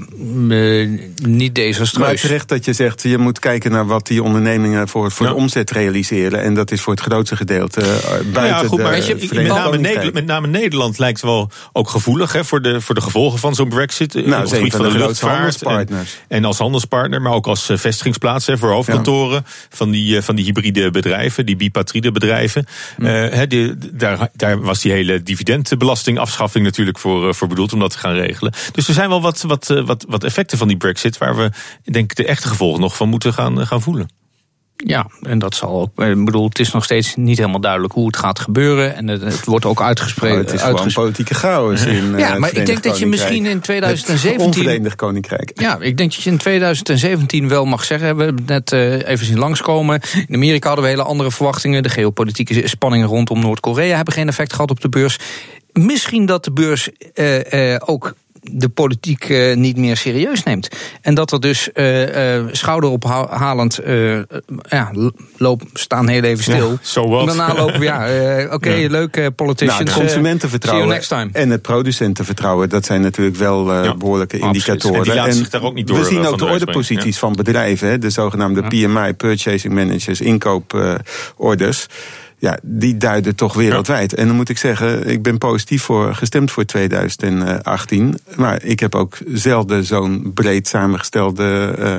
niet 1.23 1.55
desastreus. 1.55 2.07
Maar 2.07 2.17
terecht 2.17 2.49
dat 2.49 2.65
je 2.65 2.73
zegt, 2.73 3.03
je 3.03 3.19
moet 3.19 3.39
kijken 3.39 3.71
naar 3.71 3.87
wat 3.87 4.07
die 4.07 4.23
ondernemingen 4.23 4.89
voor, 4.89 5.11
voor 5.11 5.27
de 5.27 5.35
omzet 5.35 5.71
realiseren. 5.71 6.43
En 6.43 6.55
dat 6.55 6.71
is 6.71 6.81
voor 6.81 6.93
het 6.93 7.03
grootste 7.03 7.37
gedeelte 7.37 7.97
buiten 8.33 8.45
ja, 8.45 8.69
goed, 8.69 8.79
maar 8.79 9.05
je, 9.05 9.29
met, 9.33 9.47
name 9.47 9.79
Nederland, 9.79 10.13
met 10.13 10.27
name 10.27 10.47
Nederland 10.47 10.99
lijkt 10.99 11.21
wel 11.21 11.51
ook 11.73 11.89
gevoelig 11.89 12.33
hè, 12.33 12.45
voor, 12.45 12.63
de, 12.63 12.81
voor 12.81 12.95
de 12.95 13.01
gevolgen 13.01 13.39
van 13.39 13.55
zo'n 13.55 13.69
brexit. 13.69 14.15
Eh, 14.15 14.25
nou, 14.25 14.43
op 14.43 14.73
van 14.73 14.83
de, 14.83 14.93
de 14.93 14.99
luchtvaart. 14.99 15.63
En, 15.63 15.89
en, 16.29 16.45
als 16.45 16.59
handelspartner, 16.59 17.23
maar 17.23 17.33
ook 17.33 17.47
als 17.47 17.69
eh, 17.69 17.77
vestigingsplaats 17.77 18.47
hè, 18.47 18.59
voor 18.59 18.71
hoofdkantoren 18.71 19.45
van, 19.69 19.91
die, 19.91 20.17
eh, 20.17 20.23
van 20.23 20.35
die 20.35 20.45
hybride 20.45 20.91
bedrijven, 20.91 21.47
die 21.47 21.57
bipatride 21.57 22.13
bedrijven. 22.13 22.67
Uh, 22.99 23.43
die, 23.49 23.75
daar, 23.93 24.29
daar 24.35 24.61
was 24.61 24.81
die 24.81 24.93
hele 24.93 25.23
dividendbelastingafschaffing 25.23 26.65
natuurlijk 26.65 26.99
voor, 26.99 27.35
voor 27.35 27.49
bedoeld 27.49 27.73
om 27.73 27.79
dat 27.79 27.91
te 27.91 27.99
gaan 27.99 28.15
regelen. 28.15 28.53
Dus 28.73 28.89
er 28.89 28.95
zijn 28.95 29.09
wel 29.09 29.23
wat, 29.23 29.43
wat, 29.47 29.67
wat, 29.85 30.05
wat 30.09 30.25
effecten 30.25 30.59
van 30.59 30.69
die 30.69 30.77
brexit 30.77 31.19
waar 31.19 31.37
we 31.37 31.51
denk 31.85 32.11
ik 32.11 32.17
de 32.17 32.27
echte 32.27 32.49
gevolgen 32.49 32.81
nog 32.81 32.97
van 32.97 33.09
moeten 33.09 33.33
gaan, 33.33 33.67
gaan 33.67 33.83
voelen. 33.83 34.18
Ja, 34.87 35.07
en 35.23 35.39
dat 35.39 35.55
zal 35.55 35.81
ook. 35.81 36.05
Ik 36.05 36.25
bedoel, 36.25 36.49
het 36.49 36.59
is 36.59 36.73
nog 36.73 36.85
steeds 36.85 37.17
niet 37.17 37.39
helemaal 37.39 37.61
duidelijk 37.61 37.93
hoe 37.93 38.07
het 38.07 38.17
gaat 38.17 38.39
gebeuren. 38.39 38.95
En 38.95 39.09
het, 39.09 39.23
het 39.23 39.45
wordt 39.45 39.65
ook 39.65 39.83
uitgesproken. 39.83 40.37
Oh, 40.37 40.45
het 40.45 40.53
is 40.53 40.63
gewoon 40.63 40.93
politieke 40.93 41.35
chaos 41.35 41.85
in. 41.85 42.19
Ja, 42.19 42.35
uh, 42.35 42.41
maar 42.41 42.55
ik 42.55 42.67
denk 42.67 42.83
dat 42.83 42.99
je 42.99 43.07
misschien 43.07 43.47
in 43.47 43.61
2017. 43.61 44.47
Onverenigd 44.47 44.97
Koninkrijk. 44.97 45.61
Ja, 45.61 45.79
ik 45.81 45.97
denk 45.97 46.15
dat 46.15 46.23
je 46.23 46.31
in 46.31 46.39
2017 46.39 47.49
wel 47.49 47.65
mag 47.65 47.85
zeggen. 47.85 48.17
We 48.17 48.23
hebben 48.25 48.45
het 48.47 48.71
net 48.71 48.73
uh, 48.73 49.09
even 49.09 49.27
zien 49.27 49.39
langskomen. 49.39 50.01
In 50.27 50.35
Amerika 50.35 50.67
hadden 50.67 50.85
we 50.85 50.91
hele 50.91 51.05
andere 51.05 51.31
verwachtingen. 51.31 51.83
De 51.83 51.89
geopolitieke 51.89 52.69
spanningen 52.69 53.09
rondom 53.09 53.41
Noord-Korea 53.41 53.97
hebben 53.97 54.15
geen 54.15 54.29
effect 54.29 54.53
gehad 54.53 54.71
op 54.71 54.81
de 54.81 54.89
beurs. 54.89 55.19
Misschien 55.73 56.27
dat 56.27 56.45
de 56.45 56.53
beurs 56.53 56.91
ook 57.79 58.15
de 58.53 58.69
politiek 58.69 59.29
uh, 59.29 59.57
niet 59.57 59.77
meer 59.77 59.97
serieus 59.97 60.43
neemt. 60.43 60.69
En 61.01 61.15
dat 61.15 61.33
er 61.33 61.41
dus 61.41 61.71
uh, 61.75 62.37
uh, 62.37 62.45
schouderophalend, 62.53 63.81
ja, 64.69 64.93
loop, 65.37 65.63
staan 65.73 66.09
heel 66.09 66.23
even 66.23 66.43
stil. 66.43 66.71
Ja, 66.71 66.79
so 66.81 67.19
en 67.19 67.27
daarna 67.27 67.55
lopen 67.55 67.79
we, 67.79 67.85
ja, 67.85 68.05
oké, 68.45 68.55
okay, 68.55 68.81
ja. 68.81 68.91
leuk 68.91 69.31
politicians. 69.35 69.79
Nou, 69.79 69.91
het 69.91 70.01
consumentenvertrouwen 70.01 71.01
en 71.33 71.51
het 71.51 71.63
producentenvertrouwen, 71.63 72.69
dat 72.69 72.85
zijn 72.85 73.01
natuurlijk 73.01 73.37
wel 73.37 73.83
ja, 73.85 73.95
behoorlijke 73.95 74.39
indicatoren. 74.39 75.17
En, 75.19 75.27
en 75.27 75.33
zich 75.33 75.51
daar 75.51 75.63
ook 75.63 75.75
niet 75.75 75.87
door 75.87 75.99
we 75.99 76.05
zien 76.05 76.27
ook 76.27 76.39
de 76.39 76.47
ordeposities 76.47 77.19
van 77.19 77.33
bedrijven, 77.33 77.89
hè, 77.89 77.99
de 77.99 78.11
zogenaamde 78.11 78.63
PMI, 78.63 79.13
Purchasing 79.15 79.75
Managers, 79.75 80.21
inkooporders 80.21 81.87
ja, 82.41 82.59
die 82.63 82.97
duiden 82.97 83.35
toch 83.35 83.55
wereldwijd. 83.55 84.15
En 84.15 84.27
dan 84.27 84.37
moet 84.37 84.49
ik 84.49 84.59
zeggen, 84.59 85.09
ik 85.09 85.23
ben 85.23 85.39
positief 85.39 85.83
voor, 85.83 86.15
gestemd 86.15 86.51
voor 86.51 86.65
2018. 86.65 88.19
Maar 88.37 88.63
ik 88.65 88.81
heb 88.81 88.95
ook 88.95 89.19
zelden 89.33 89.85
zo'n 89.85 90.31
breed 90.35 90.69
samengestelde 90.69 91.75
uh, 91.79 91.97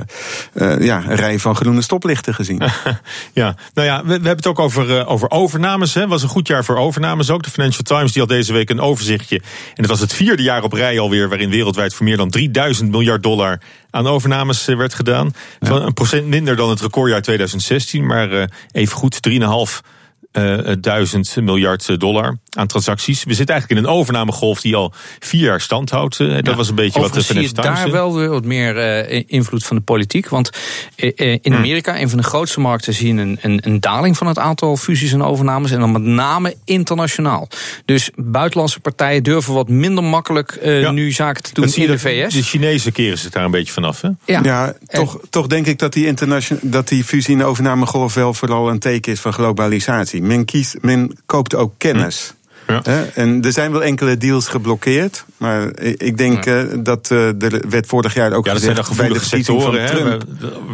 uh, 0.53 0.85
ja, 0.85 1.03
rij 1.07 1.39
van 1.39 1.55
groene 1.55 1.81
stoplichten 1.81 2.33
gezien. 2.33 2.61
ja, 3.33 3.55
nou 3.73 3.87
ja, 3.87 4.01
we, 4.01 4.05
we 4.05 4.11
hebben 4.11 4.35
het 4.35 4.47
ook 4.47 4.59
over, 4.59 4.89
uh, 4.89 5.11
over 5.11 5.29
overnames. 5.31 5.93
Het 5.93 6.07
was 6.07 6.23
een 6.23 6.29
goed 6.29 6.47
jaar 6.47 6.65
voor 6.65 6.77
overnames 6.77 7.29
ook. 7.29 7.43
De 7.43 7.49
Financial 7.49 7.83
Times 7.83 8.11
die 8.11 8.21
had 8.21 8.31
deze 8.31 8.53
week 8.53 8.69
een 8.69 8.81
overzichtje. 8.81 9.35
En 9.37 9.81
het 9.81 9.87
was 9.87 9.99
het 9.99 10.13
vierde 10.13 10.43
jaar 10.43 10.63
op 10.63 10.73
rij 10.73 10.99
alweer 10.99 11.29
waarin 11.29 11.49
wereldwijd 11.49 11.93
voor 11.93 12.05
meer 12.05 12.17
dan 12.17 12.29
3000 12.29 12.91
miljard 12.91 13.23
dollar 13.23 13.59
aan 13.91 14.07
overnames 14.07 14.65
werd 14.65 14.93
gedaan. 14.93 15.33
Ja. 15.59 15.71
Een 15.71 15.93
procent 15.93 16.27
minder 16.27 16.55
dan 16.55 16.69
het 16.69 16.81
recordjaar 16.81 17.21
2016, 17.21 18.05
maar 18.05 18.49
even 18.71 18.97
goed 18.97 19.19
3,5 19.29 19.97
uh, 20.33 20.73
duizend 20.79 21.35
miljard 21.35 21.99
dollar 21.99 22.37
aan 22.49 22.67
transacties. 22.67 23.23
We 23.23 23.33
zitten 23.33 23.55
eigenlijk 23.55 23.81
in 23.81 23.87
een 23.87 23.97
overnamegolf 23.97 24.61
die 24.61 24.75
al 24.75 24.93
vier 25.19 25.41
jaar 25.41 25.61
stand 25.61 25.89
houdt. 25.89 26.17
dat 26.17 26.55
was 26.55 26.69
een 26.69 26.75
beetje 26.75 26.99
wat 26.99 27.13
de 27.13 27.21
zie 27.21 27.41
je 27.41 27.51
daar 27.51 27.91
wel 27.91 28.15
weer 28.15 28.29
wat 28.29 28.45
meer 28.45 28.75
uh, 29.09 29.23
invloed 29.27 29.65
van 29.65 29.75
de 29.75 29.81
politiek. 29.81 30.29
Want 30.29 30.49
in 30.95 31.39
hmm. 31.43 31.53
Amerika, 31.53 31.99
een 31.99 32.09
van 32.09 32.17
de 32.17 32.23
grootste 32.23 32.59
markten, 32.59 32.93
zie 32.93 33.13
je 33.13 33.21
een, 33.21 33.37
een, 33.41 33.59
een, 33.63 33.79
daling 33.79 34.17
van 34.17 34.27
het 34.27 34.37
aantal 34.37 34.77
fusies 34.77 35.13
en 35.13 35.21
overnames. 35.21 35.71
En 35.71 35.79
dan 35.79 35.91
met 35.91 36.01
name 36.01 36.55
internationaal. 36.65 37.47
Dus 37.85 38.09
buitenlandse 38.15 38.79
partijen 38.79 39.23
durven 39.23 39.53
wat 39.53 39.69
minder 39.69 40.03
makkelijk 40.03 40.59
uh, 40.63 40.89
nu 40.89 41.11
zaken 41.11 41.43
te 41.43 41.53
doen 41.53 41.73
in 41.73 41.87
de 41.87 41.99
VS. 41.99 42.33
De 42.33 42.43
Chinezen 42.43 42.91
keren 42.91 43.17
zich 43.17 43.31
daar 43.31 43.45
een 43.45 43.51
beetje 43.51 43.73
vanaf. 43.73 44.01
Hè? 44.01 44.09
Ja, 44.25 44.39
ja 44.43 44.73
toch, 44.87 45.19
toch 45.29 45.47
denk 45.47 45.65
ik 45.65 45.79
dat 45.79 45.93
die, 45.93 46.13
dat 46.61 46.87
die 46.87 47.03
fusie- 47.03 47.35
en 47.35 47.43
overnamegolf 47.43 48.13
wel 48.13 48.33
vooral 48.33 48.69
een 48.69 48.79
teken 48.79 49.11
is 49.11 49.19
van 49.19 49.33
globalisatie. 49.33 50.18
Men, 50.21 50.45
kiest, 50.45 50.75
men 50.81 51.17
koopt 51.25 51.55
ook 51.55 51.73
kennis. 51.77 52.33
Ja. 52.67 53.05
En 53.13 53.41
er 53.41 53.51
zijn 53.51 53.71
wel 53.71 53.83
enkele 53.83 54.17
deals 54.17 54.47
geblokkeerd. 54.47 55.25
Maar 55.39 55.79
ik 55.79 56.17
denk 56.17 56.45
ja. 56.45 56.63
Eh, 56.63 56.77
dat 56.83 57.09
uh, 57.11 57.27
er 57.27 57.69
werd 57.69 57.85
vorig 57.85 58.13
jaar 58.13 58.33
ook 58.33 58.45
ja, 58.45 58.53
gezegd... 58.53 58.75
dat 58.75 58.95
zijn 58.95 59.13
de 59.13 59.19
sectoren, 59.19 59.83
hè, 59.83 60.17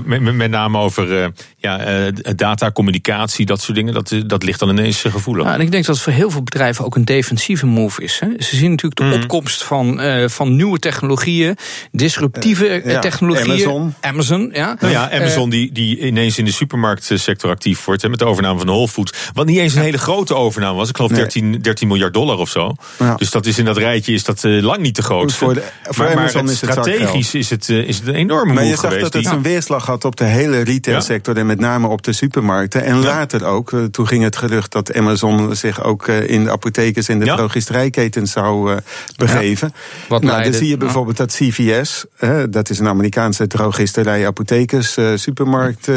met, 0.05 0.35
met, 0.35 0.49
name 0.49 0.77
over 0.77 1.21
uh, 1.21 1.25
ja, 1.57 2.11
data, 2.35 2.71
communicatie, 2.71 3.45
dat 3.45 3.61
soort 3.61 3.77
dingen. 3.77 3.93
Dat, 3.93 4.15
dat 4.25 4.43
ligt 4.43 4.59
dan 4.59 4.69
ineens 4.69 5.01
gevoelig. 5.01 5.45
Ja, 5.45 5.53
en 5.53 5.61
ik 5.61 5.71
denk 5.71 5.85
dat 5.85 5.95
het 5.95 6.03
voor 6.03 6.13
heel 6.13 6.29
veel 6.29 6.43
bedrijven 6.43 6.85
ook 6.85 6.95
een 6.95 7.05
defensieve 7.05 7.65
move 7.65 8.03
is. 8.03 8.19
Hè. 8.19 8.27
Ze 8.37 8.55
zien 8.55 8.69
natuurlijk 8.69 8.95
de 8.95 9.03
mm. 9.03 9.13
opkomst 9.13 9.63
van, 9.63 10.01
van 10.25 10.55
nieuwe 10.55 10.79
technologieën, 10.79 11.57
disruptieve 11.91 12.97
technologieën. 13.01 13.49
Amazon. 13.49 13.93
Amazon, 14.01 14.49
ja. 14.53 14.75
Nou 14.79 14.93
ja, 14.93 15.11
Amazon 15.11 15.49
die, 15.49 15.71
die 15.71 15.99
ineens 15.99 16.37
in 16.37 16.45
de 16.45 16.51
supermarktsector 16.51 17.49
actief 17.49 17.85
wordt. 17.85 18.01
Hè, 18.01 18.09
met 18.09 18.19
de 18.19 18.25
overname 18.25 18.57
van 18.57 18.67
Whole 18.67 18.87
Foods. 18.87 19.13
Wat 19.33 19.45
niet 19.45 19.57
eens 19.57 19.75
een 19.75 19.81
hele 19.81 19.97
grote 19.97 20.35
overname 20.35 20.77
was. 20.77 20.89
Ik 20.89 20.95
geloof 20.95 21.11
13, 21.11 21.61
13 21.61 21.87
miljard 21.87 22.13
dollar 22.13 22.37
of 22.37 22.49
zo. 22.49 22.75
Dus 23.17 23.31
dat 23.31 23.45
is 23.45 23.57
in 23.57 23.65
dat 23.65 23.77
rijtje 23.77 24.13
is 24.13 24.23
dat 24.23 24.43
lang 24.61 24.81
niet 24.81 24.95
te 24.95 25.01
groot. 25.01 25.33
Voor, 25.33 25.53
de, 25.53 25.63
voor 25.83 26.11
maar, 26.15 26.25
is 26.25 26.33
het 26.33 26.49
strategisch 26.49 27.33
is 27.33 27.49
het, 27.49 27.69
eh, 27.69 27.87
is 27.87 27.97
het 27.97 28.07
een 28.07 28.13
enorme 28.13 28.53
maar 28.53 28.63
je 28.63 28.75
zag 28.75 28.99
dat 28.99 29.13
het 29.13 29.25
een 29.25 29.41
weerslag 29.41 29.85
had 29.85 30.05
op 30.05 30.15
de 30.15 30.23
hele 30.23 30.61
retailsector 30.61 31.37
en 31.37 31.45
met 31.45 31.59
name 31.59 31.87
op 31.87 32.03
de 32.03 32.13
supermarkten. 32.13 32.83
En 32.83 33.03
later 33.03 33.45
ook, 33.45 33.71
eh, 33.71 33.83
toen 33.83 34.07
ging 34.07 34.23
het 34.23 34.35
gerucht 34.35 34.71
dat 34.71 34.93
Amazon 34.93 35.55
zich 35.55 35.83
ook 35.83 36.07
eh, 36.07 36.29
in 36.29 36.43
de 36.43 36.51
apothekers 36.51 37.07
en 37.07 37.19
de 37.19 37.25
drogisterijketens 37.25 38.31
zou 38.31 38.79
begeven. 39.17 39.73
Wat 40.07 40.23
nou, 40.23 40.43
dan 40.43 40.53
zie 40.53 40.67
je 40.67 40.77
bijvoorbeeld 40.77 41.17
dat 41.17 41.33
CVS, 41.33 42.05
dat 42.49 42.69
is 42.69 42.79
een 42.79 42.87
Amerikaanse 42.87 43.47
drogisterij, 43.47 44.27
apothekers, 44.27 44.97
supermarkt, 45.15 45.89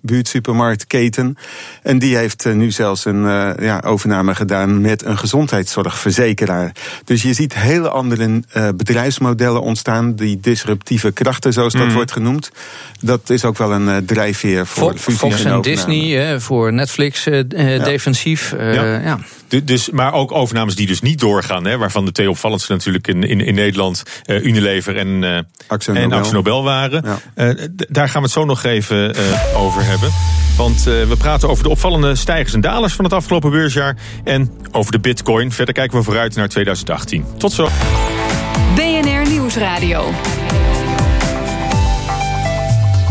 buurtsupermarktketen. 0.00 1.36
En 1.82 1.98
die 1.98 2.16
heeft 2.16 2.44
nu 2.54 2.70
zelfs 2.70 3.04
een 3.04 3.22
ja, 3.58 3.82
overname 3.84 4.34
gedaan 4.34 4.80
met 4.80 5.04
een 5.04 5.18
gezondheidszorgverzekeraar. 5.18 6.72
Dus 7.04 7.22
je 7.22 7.32
ziet 7.32 7.54
hele 7.54 7.90
andere 7.96 8.42
uh, 8.56 8.68
bedrijfsmodellen 8.76 9.62
ontstaan. 9.62 10.14
Die 10.14 10.40
disruptieve 10.40 11.12
krachten, 11.12 11.52
zoals 11.52 11.72
dat 11.72 11.86
mm. 11.86 11.92
wordt 11.92 12.12
genoemd. 12.12 12.50
Dat 13.00 13.30
is 13.30 13.44
ook 13.44 13.58
wel 13.58 13.72
een 13.72 13.88
uh, 13.88 13.96
drijfveer 13.96 14.66
voor 14.66 14.96
Fox, 14.96 15.18
Fox 15.18 15.44
en, 15.44 15.62
Disney, 15.62 16.40
voor 16.40 16.72
Netflix 16.72 17.26
uh, 17.26 17.36
ja. 17.48 17.84
defensief. 17.84 18.54
Ja. 18.58 18.84
ja. 19.00 19.18
dus, 19.64 19.90
maar 19.90 20.12
ook 20.12 20.32
overnames 20.32 20.74
die 20.74 20.86
dus 20.86 21.00
niet 21.00 21.20
doorgaan. 21.20 21.66
Hè, 21.66 21.78
waarvan 21.78 22.04
de 22.04 22.12
twee 22.12 22.30
opvallendste 22.30 22.72
natuurlijk 22.72 23.08
in, 23.08 23.22
in, 23.22 23.40
in 23.40 23.54
Nederland 23.54 24.02
Unilever 24.26 24.96
en, 24.96 25.22
uh, 25.22 25.36
en 25.96 26.12
Axel 26.12 26.32
Nobel 26.32 26.62
waren. 26.62 27.04
daar 27.88 28.08
gaan 28.08 28.20
we 28.20 28.26
het 28.26 28.36
zo 28.36 28.44
nog 28.44 28.64
even 28.64 29.14
over 29.54 29.84
hebben. 29.84 30.10
Want 30.56 30.82
we 30.82 31.14
praten 31.18 31.48
over 31.48 31.64
de 31.64 31.70
opvallende 31.70 32.14
stijgers 32.14 32.54
en 32.54 32.60
dalers 32.60 32.92
van 32.92 33.04
het 33.04 33.14
afgelopen 33.14 33.50
beursjaar. 33.50 33.96
En 34.24 34.50
over 34.72 34.92
de 34.92 34.98
bitcoin. 34.98 35.52
Verder 35.52 35.74
kijken 35.74 35.98
we 35.98 36.04
vooruit 36.04 36.34
naar 36.34 36.48
2018. 36.48 37.24
Tot 37.38 37.52
zo. 37.52 37.68
BNR 38.74 39.28
Nieuwsradio. 39.28 40.12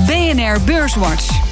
BNR 0.08 0.60
Beurswatch. 0.66 1.45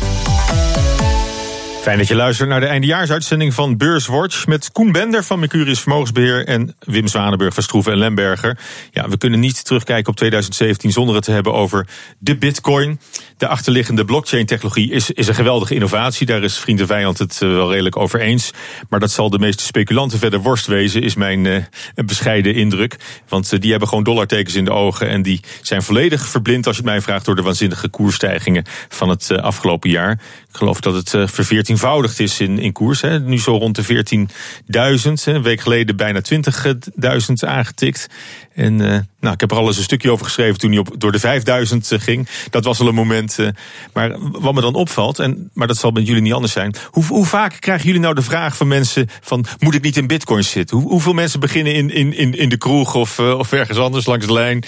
Fijn 1.84 1.98
dat 1.98 2.08
je 2.08 2.16
luistert 2.16 2.50
naar 2.50 2.60
de 2.60 2.66
eindejaarsuitzending 2.66 3.54
van 3.54 3.78
Beurswatch... 3.78 4.48
met 4.48 4.72
Koen 4.72 4.92
Bender 4.92 5.24
van 5.24 5.40
Mercurius 5.40 5.80
Vermogensbeheer... 5.80 6.48
en 6.48 6.76
Wim 6.80 7.08
Zwanenburg 7.08 7.54
van 7.54 7.64
Stroeven 7.64 7.92
en 7.92 7.98
Lemberger. 7.98 8.58
Ja, 8.92 9.10
we 9.10 9.18
kunnen 9.18 9.40
niet 9.40 9.66
terugkijken 9.66 10.10
op 10.10 10.16
2017 10.16 10.92
zonder 10.92 11.16
het 11.16 11.24
te 11.24 11.32
hebben 11.32 11.54
over 11.54 11.88
de 12.20 12.38
bitcoin. 12.38 13.00
De 13.38 13.48
achterliggende 13.48 14.06
blockchain-technologie 14.06 14.92
is, 14.92 15.12
is 15.12 15.28
een 15.28 15.36
geweldige 15.36 15.74
innovatie. 15.74 16.26
Daar 16.26 16.44
is 16.44 16.58
vriend 16.58 16.80
en 16.80 16.88
vijand 16.88 17.18
het 17.18 17.40
eh, 17.42 17.50
wel 17.50 17.72
redelijk 17.72 17.98
over 17.98 18.20
eens. 18.20 18.52
Maar 18.90 19.00
dat 19.00 19.12
zal 19.12 19.30
de 19.30 19.40
meeste 19.40 19.64
speculanten 19.64 20.20
verder 20.20 20.42
worst 20.42 20.66
wezen... 20.66 21.02
is 21.02 21.16
mijn 21.16 21.46
uh, 21.46 21.64
bescheiden 21.96 22.56
indruk. 22.56 22.96
Want 23.28 23.54
eh, 23.54 23.60
die 23.60 23.70
hebben 23.70 23.88
gewoon 23.88 24.04
dollartekens 24.04 24.56
in 24.56 24.66
de 24.66 24.72
ogen... 24.72 25.08
en 25.08 25.22
die 25.22 25.40
zijn 25.62 25.84
volledig 25.84 26.28
verblind, 26.28 26.68
als 26.68 26.76
je 26.76 26.82
het 26.82 26.92
mij 26.92 27.02
vraagt... 27.02 27.26
door 27.26 27.36
de 27.36 27.42
waanzinnige 27.42 27.90
koersstijgingen 27.90 28.64
van 28.90 29.10
het 29.10 29.32
afgelopen 29.32 29.90
jaar. 29.90 30.12
Ik 30.50 30.60
geloof 30.60 30.80
dat 30.80 30.94
het 30.94 31.14
uh, 31.14 31.28
verveert 31.28 31.72
vervijftienvoudigd 31.78 32.20
is 32.20 32.40
in, 32.40 32.60
in 32.60 32.72
koers. 32.72 33.02
Hè. 33.02 33.20
Nu 33.20 33.40
zo 33.40 33.58
rond 33.58 33.76
de 33.76 33.84
14.000. 33.84 35.12
Een 35.26 35.44
week 35.44 35.62
geleden 35.62 35.96
bijna 35.96 36.22
20.000 36.34 36.40
aangetikt. 37.40 38.08
En 38.56 38.80
uh, 38.80 38.98
nou, 39.20 39.34
ik 39.34 39.40
heb 39.40 39.52
er 39.52 39.58
al 39.58 39.68
eens 39.68 39.78
een 39.78 39.84
stukje 39.84 40.12
over 40.12 40.26
geschreven 40.26 40.60
toen 40.60 40.70
hij 40.70 40.80
op, 40.80 40.90
door 40.98 41.12
de 41.12 41.20
5000 41.20 41.92
eh, 41.92 42.00
ging. 42.00 42.28
Dat 42.50 42.64
was 42.64 42.80
al 42.80 42.88
een 42.88 42.96
moment. 42.96 43.38
Uh, 43.40 43.48
maar 43.94 44.16
wat 44.20 44.54
me 44.54 44.62
dan 44.62 44.74
opvalt, 44.74 45.20
en, 45.20 45.50
maar 45.54 45.68
dat 45.68 45.78
zal 45.78 45.92
met 45.92 46.08
jullie 46.08 46.22
niet 46.22 46.34
anders 46.34 46.54
zijn. 46.54 46.76
Hoe, 46.92 47.06
hoe 47.06 47.26
vaak 47.26 47.58
krijgen 47.60 47.86
jullie 47.86 48.02
nou 48.02 48.16
de 48.16 48.22
vraag 48.22 48.58
van 48.58 48.68
mensen: 48.68 49.10
van, 49.22 49.46
moet 49.60 49.74
ik 49.74 49.82
niet 49.82 49.98
in 49.98 50.08
bitcoins 50.08 50.50
zitten? 50.50 50.78
Hoe, 50.78 50.90
hoeveel 50.90 51.14
mensen 51.14 51.40
beginnen 51.40 51.74
in, 51.74 51.90
in, 51.90 52.14
in, 52.14 52.38
in 52.38 52.50
de 52.50 52.58
kroeg 52.58 52.96
of, 52.96 53.20
of 53.20 53.52
ergens 53.52 53.78
anders 53.78 54.06
langs 54.06 54.26
de 54.26 54.34
lijn 54.34 54.64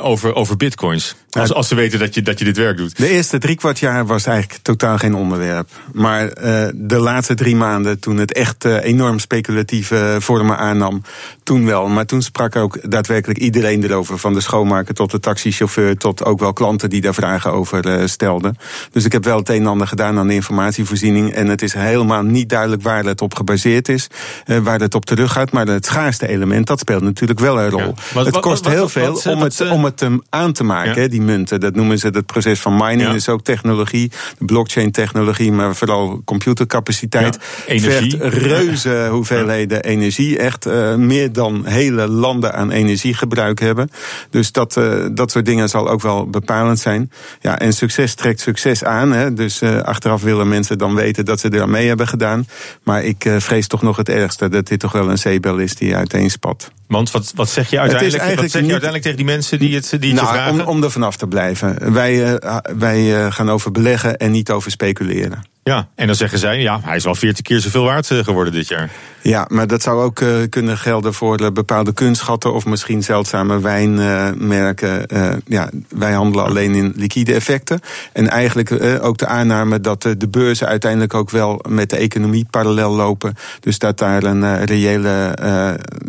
over, 0.00 0.34
over 0.34 0.56
bitcoins? 0.56 1.14
Als, 1.30 1.52
als 1.52 1.68
ze 1.68 1.74
weten 1.74 1.98
dat 1.98 2.14
je, 2.14 2.22
dat 2.22 2.38
je 2.38 2.44
dit 2.44 2.56
werk 2.56 2.76
doet. 2.76 2.96
De 2.96 3.08
eerste 3.08 3.38
drie 3.38 3.56
kwart 3.56 3.78
jaar 3.78 4.06
was 4.06 4.26
eigenlijk 4.26 4.62
totaal 4.62 4.98
geen 4.98 5.14
onderwerp. 5.14 5.68
Maar 5.92 6.28
de 6.74 6.98
laatste 6.98 7.34
drie 7.34 7.56
maanden, 7.56 8.00
toen 8.00 8.16
het 8.16 8.32
echt 8.32 8.64
enorm 8.64 9.18
speculatieve 9.18 10.16
vormen 10.20 10.58
aannam, 10.58 11.02
toen 11.42 11.66
wel. 11.66 11.88
Maar 11.88 12.06
toen 12.06 12.22
sprak 12.22 12.56
ook 12.56 12.78
daadwerkelijk 12.90 13.11
iedereen 13.38 13.84
erover. 13.84 14.18
Van 14.18 14.34
de 14.34 14.40
schoonmaker 14.40 14.94
tot 14.94 15.10
de 15.10 15.20
taxichauffeur 15.20 15.96
tot 15.96 16.24
ook 16.24 16.40
wel 16.40 16.52
klanten 16.52 16.90
die 16.90 17.00
daar 17.00 17.14
vragen 17.14 17.52
over 17.52 17.86
uh, 17.86 18.06
stelden. 18.06 18.56
Dus 18.92 19.04
ik 19.04 19.12
heb 19.12 19.24
wel 19.24 19.36
het 19.36 19.48
een 19.48 19.60
en 19.60 19.66
ander 19.66 19.86
gedaan 19.86 20.18
aan 20.18 20.26
de 20.26 20.34
informatievoorziening. 20.34 21.32
En 21.32 21.46
het 21.48 21.62
is 21.62 21.72
helemaal 21.72 22.22
niet 22.22 22.48
duidelijk 22.48 22.82
waar 22.82 23.04
het 23.04 23.20
op 23.20 23.34
gebaseerd 23.34 23.88
is. 23.88 24.06
Uh, 24.46 24.58
waar 24.58 24.80
het 24.80 24.94
op 24.94 25.04
teruggaat. 25.04 25.52
Maar 25.52 25.66
het 25.66 25.86
schaarste 25.86 26.28
element, 26.28 26.66
dat 26.66 26.78
speelt 26.78 27.02
natuurlijk 27.02 27.40
wel 27.40 27.60
een 27.60 27.70
rol. 27.70 27.94
het 28.14 28.40
kost 28.40 28.68
heel 28.68 28.88
veel 28.88 29.20
om, 29.24 29.42
het, 29.42 29.70
om 29.70 29.84
het 29.84 30.06
aan 30.28 30.52
te 30.52 30.64
maken, 30.64 31.10
die 31.10 31.22
munten. 31.22 31.60
Dat 31.60 31.74
noemen 31.74 31.98
ze 31.98 32.06
het 32.06 32.26
proces 32.26 32.60
van 32.60 32.76
mining. 32.76 33.14
is 33.14 33.28
ook 33.28 33.44
technologie, 33.44 34.10
blockchain 34.38 34.90
technologie, 34.90 35.52
maar 35.52 35.76
vooral 35.76 36.22
computercapaciteit. 36.24 37.38
Energie. 37.66 38.16
Vergt 38.18 38.34
reuze 38.34 39.08
hoeveelheden 39.10 39.82
energie. 39.82 40.38
Echt 40.38 40.66
uh, 40.66 40.94
meer 40.94 41.32
dan 41.32 41.66
hele 41.66 42.08
landen 42.08 42.54
aan 42.54 42.70
energie 42.70 43.01
energiegebruik 43.02 43.60
hebben. 43.60 43.90
Dus 44.30 44.52
dat, 44.52 44.76
uh, 44.76 45.06
dat 45.12 45.30
soort 45.30 45.44
dingen 45.44 45.68
zal 45.68 45.88
ook 45.88 46.02
wel 46.02 46.26
bepalend 46.26 46.78
zijn. 46.78 47.10
Ja, 47.40 47.58
en 47.58 47.72
succes 47.72 48.14
trekt 48.14 48.40
succes 48.40 48.84
aan. 48.84 49.12
Hè. 49.12 49.32
Dus 49.32 49.62
uh, 49.62 49.80
achteraf 49.80 50.22
willen 50.22 50.48
mensen 50.48 50.78
dan 50.78 50.94
weten 50.94 51.24
dat 51.24 51.40
ze 51.40 51.48
er 51.48 51.62
aan 51.62 51.70
mee 51.70 51.88
hebben 51.88 52.08
gedaan. 52.08 52.46
Maar 52.82 53.04
ik 53.04 53.24
uh, 53.24 53.36
vrees 53.38 53.66
toch 53.66 53.82
nog 53.82 53.96
het 53.96 54.08
ergste. 54.08 54.48
Dat 54.48 54.66
dit 54.66 54.80
toch 54.80 54.92
wel 54.92 55.10
een 55.10 55.18
zeebel 55.18 55.58
is 55.58 55.74
die 55.74 55.96
uiteenspat. 55.96 56.70
Want 56.86 57.10
wat, 57.10 57.32
wat 57.34 57.48
zeg 57.48 57.70
je 57.70 57.78
uiteindelijk, 57.78 58.22
wat 58.22 58.50
zeg 58.50 58.62
je 58.62 58.70
uiteindelijk 58.70 59.02
tegen 59.02 59.16
die 59.16 59.26
mensen 59.26 59.58
die 59.58 59.74
het, 59.74 59.96
die 59.98 60.14
nou, 60.14 60.26
vragen? 60.26 60.52
Om, 60.52 60.60
om 60.60 60.82
er 60.82 60.90
vanaf 60.90 61.16
te 61.16 61.26
blijven. 61.26 61.92
Wij, 61.92 62.40
wij 62.78 63.30
gaan 63.30 63.50
over 63.50 63.70
beleggen 63.70 64.16
en 64.16 64.30
niet 64.30 64.50
over 64.50 64.70
speculeren. 64.70 65.51
Ja, 65.64 65.88
en 65.94 66.06
dan 66.06 66.16
zeggen 66.16 66.38
zij, 66.38 66.60
ja, 66.60 66.80
hij 66.82 66.96
is 66.96 67.04
wel 67.04 67.14
40 67.14 67.42
keer 67.42 67.60
zoveel 67.60 67.84
waard 67.84 68.06
geworden 68.06 68.52
dit 68.52 68.68
jaar. 68.68 68.90
Ja, 69.22 69.46
maar 69.48 69.66
dat 69.66 69.82
zou 69.82 70.02
ook 70.02 70.20
uh, 70.20 70.34
kunnen 70.48 70.78
gelden 70.78 71.14
voor 71.14 71.40
uh, 71.40 71.50
bepaalde 71.50 71.92
kunstschatten 71.92 72.52
of 72.52 72.66
misschien 72.66 73.02
zeldzame 73.02 73.60
wijnmerken. 73.60 75.04
Uh, 75.12 75.32
ja, 75.46 75.70
wij 75.88 76.12
handelen 76.12 76.46
alleen 76.46 76.74
in 76.74 76.92
liquide 76.96 77.34
effecten. 77.34 77.80
En 78.12 78.28
eigenlijk 78.28 78.70
ook 79.02 79.18
de 79.18 79.26
aanname 79.26 79.80
dat 79.80 80.02
de 80.02 80.28
beurzen 80.30 80.66
uiteindelijk 80.66 81.14
ook 81.14 81.30
wel 81.30 81.64
met 81.68 81.90
de 81.90 81.96
economie 81.96 82.46
parallel 82.50 82.90
lopen. 82.90 83.34
Dus 83.60 83.78
dat 83.78 83.98
daar 83.98 84.22
een 84.22 84.64
reële 84.64 85.36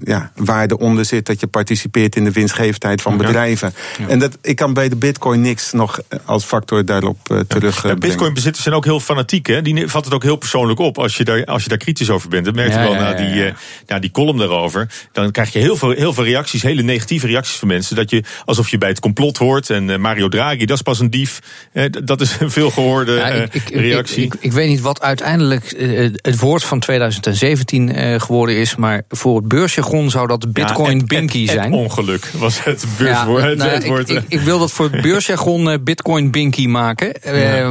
ja, 0.04 0.32
waarde 0.36 0.78
onder 0.78 1.06
zit. 1.06 1.26
Dat 1.26 1.40
je 1.40 1.48
participeert 1.48 2.16
in 2.16 2.24
de 2.24 2.32
winstgevendheid 2.32 3.02
van 3.02 3.18
bedrijven. 3.18 3.74
Ja. 3.98 4.08
En 4.08 4.20
dat, 4.20 4.38
ik 4.42 4.56
kan 4.56 4.74
bij 4.74 4.90
de 4.90 4.96
bitcoin 4.96 5.42
niks 5.42 5.72
nog 5.72 6.00
als 6.26 6.44
factor 6.44 6.86
daarop 6.86 7.18
terugbrengen. 7.48 8.00
Ja, 8.02 8.08
Bitcoin 8.08 8.34
bezitters 8.34 8.64
zijn 8.64 8.76
ook 8.76 8.86
heel 8.86 9.00
fanatiek 9.00 9.43
hè, 9.48 9.62
die 9.62 9.88
vat 9.88 10.06
het 10.06 10.14
ook 10.14 10.24
heel 10.24 10.36
persoonlijk 10.36 10.80
op 10.80 10.98
als 11.00 11.18
je 11.18 11.24
daar, 11.24 11.46
als 11.46 11.64
je 11.64 11.70
daar 11.70 11.78
kritisch 11.78 12.10
over 12.10 12.30
bent. 12.30 12.46
Dat 12.46 12.56
merk 12.56 12.68
je 12.68 12.74
Ja, 12.74 12.84
wel 12.84 12.94
ja, 12.94 13.00
na, 13.00 13.14
die, 13.14 13.46
eh, 13.46 13.54
na 13.88 14.00
die 14.00 14.12
column 14.12 14.38
daarover. 14.38 14.90
Dan 15.12 15.32
krijg 15.32 15.54
je 15.54 15.60
heel 15.60 15.76
veel, 15.78 15.92
heel 15.92 16.14
veel 16.14 16.24
reacties, 16.24 16.62
hele 16.62 16.82
negatieve 16.82 17.28
reacties 17.28 17.56
van 17.56 17.68
mensen. 17.68 17.96
Dat 17.96 18.10
je 18.10 18.24
alsof 18.46 18.70
je 18.70 18.78
bij 18.78 18.90
het 18.90 19.00
complot 19.00 19.38
hoort. 19.38 19.70
En 19.70 19.90
eh, 19.90 19.98
Mario 19.98 20.28
Draghi, 20.28 20.66
dat 20.66 20.76
is 20.78 20.82
pas 20.84 21.00
een 21.00 21.10
dief. 21.10 21.40
Eh, 21.72 21.86
dat 22.04 22.22
is 22.22 22.36
een 22.40 22.52
veel 22.60 22.70
gehoorde 22.72 23.12
Ja, 23.14 23.30
eh, 23.30 23.42
ik, 23.42 23.54
ik, 23.54 23.70
ik, 23.70 23.76
reactie. 23.76 24.24
ik, 24.24 24.36
ik 24.40 24.52
weet 24.52 24.68
niet 24.68 24.82
wat 24.82 25.02
uiteindelijk 25.02 25.76
het 26.22 26.40
woord 26.40 26.64
van 26.64 26.80
2017 26.80 27.92
eh, 27.96 28.20
geworden 28.20 28.56
is, 28.58 28.76
maar 28.76 29.02
voor 29.10 29.36
het 29.36 29.48
beursjargon 29.48 30.10
zou 30.10 30.28
dat 30.28 30.54
Bitcoin 30.54 31.06
Binky 31.06 31.46
zijn. 31.46 31.60
Het 31.72 31.74
ongeluk 31.74 32.26
was 32.38 32.64
het 32.64 32.86
beurswoord. 32.98 33.58
nou, 33.58 33.70
het 33.70 33.84
ik- 33.84 33.90
woord, 33.90 34.10
ik, 34.28 34.40
wil 34.40 34.60
dat 34.60 34.72
voor 34.72 34.90
het 34.92 35.02
beursjargon 35.02 35.84
Bitcoin 35.84 36.32
Binky 36.32 36.68
maken. 36.68 37.14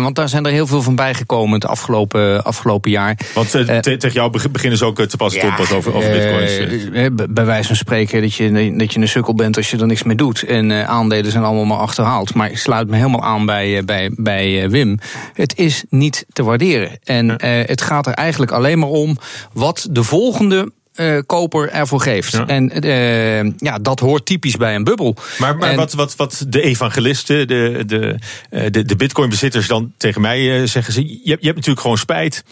Want 0.02 0.16
daar 0.16 0.28
zijn 0.28 0.46
er 0.46 0.52
heel 0.52 0.66
veel 0.66 0.82
van 0.82 0.96
bijgekomen 0.96 1.60
het 1.62 1.70
afgelopen, 1.70 2.44
afgelopen 2.44 2.90
jaar. 2.90 3.16
Want 3.34 3.54
eh, 3.54 3.60
eh, 3.76 3.82
te- 3.82 3.96
tegen 3.96 4.12
jou 4.12 4.30
beg- 4.30 4.50
beginnen 4.50 4.78
ze 4.78 4.84
ook 4.84 4.98
eh, 4.98 5.06
te 5.06 5.16
pas 5.16 5.34
en 5.34 5.54
pas 5.54 5.72
over, 5.72 5.94
over 5.94 6.10
bitcoins. 6.10 6.88
bij 7.30 7.44
wijze 7.44 7.66
van 7.66 7.76
spreken 7.76 8.20
dat 8.20 8.34
je, 8.34 8.74
dat 8.76 8.92
je 8.92 9.00
een 9.00 9.08
sukkel 9.08 9.34
bent 9.34 9.56
als 9.56 9.70
je 9.70 9.78
er 9.78 9.86
niks 9.86 10.02
mee 10.02 10.16
doet. 10.16 10.42
En 10.42 10.70
eh, 10.70 10.84
aandelen 10.88 11.30
zijn 11.30 11.44
allemaal 11.44 11.64
maar 11.64 11.78
achterhaald. 11.78 12.34
Maar 12.34 12.50
ik 12.50 12.58
sluit 12.58 12.88
me 12.88 12.96
helemaal 12.96 13.22
aan 13.22 13.46
bij, 13.46 13.84
bij, 13.84 14.10
bij 14.16 14.70
Wim. 14.70 14.98
Het 15.34 15.58
is 15.58 15.84
niet 15.88 16.24
te 16.32 16.42
waarderen. 16.44 16.98
En 17.04 17.36
eh, 17.38 17.68
het 17.68 17.80
gaat 17.82 18.06
er 18.06 18.12
eigenlijk 18.14 18.52
alleen 18.52 18.78
maar 18.78 18.88
om 18.88 19.18
wat 19.52 19.86
de 19.90 20.02
volgende. 20.02 20.72
Eh, 20.94 21.18
koper 21.26 21.68
ervoor 21.70 22.00
geeft. 22.00 22.32
Ja. 22.32 22.46
En 22.46 22.70
eh, 22.82 23.44
ja, 23.56 23.78
dat 23.80 24.00
hoort 24.00 24.26
typisch 24.26 24.56
bij 24.56 24.74
een 24.74 24.84
bubbel. 24.84 25.16
Maar, 25.38 25.56
maar 25.56 25.70
En- 25.70 25.76
wat, 25.76 25.92
wat, 25.92 26.16
wat 26.16 26.44
de 26.48 26.62
evangelisten, 26.62 27.48
de, 27.48 27.82
de, 27.86 28.14
eh, 28.50 28.70
de, 28.70 28.84
de 28.84 28.96
bitcoin-bezitters 28.96 29.66
dan 29.66 29.92
tegen 29.96 30.20
mij 30.20 30.66
zeggen, 30.66 30.92
ze, 30.92 31.02
je, 31.06 31.08
hebt- 31.08 31.22
je 31.24 31.30
hebt 31.32 31.54
natuurlijk 31.54 31.80
gewoon 31.80 31.98
spijt. 31.98 32.44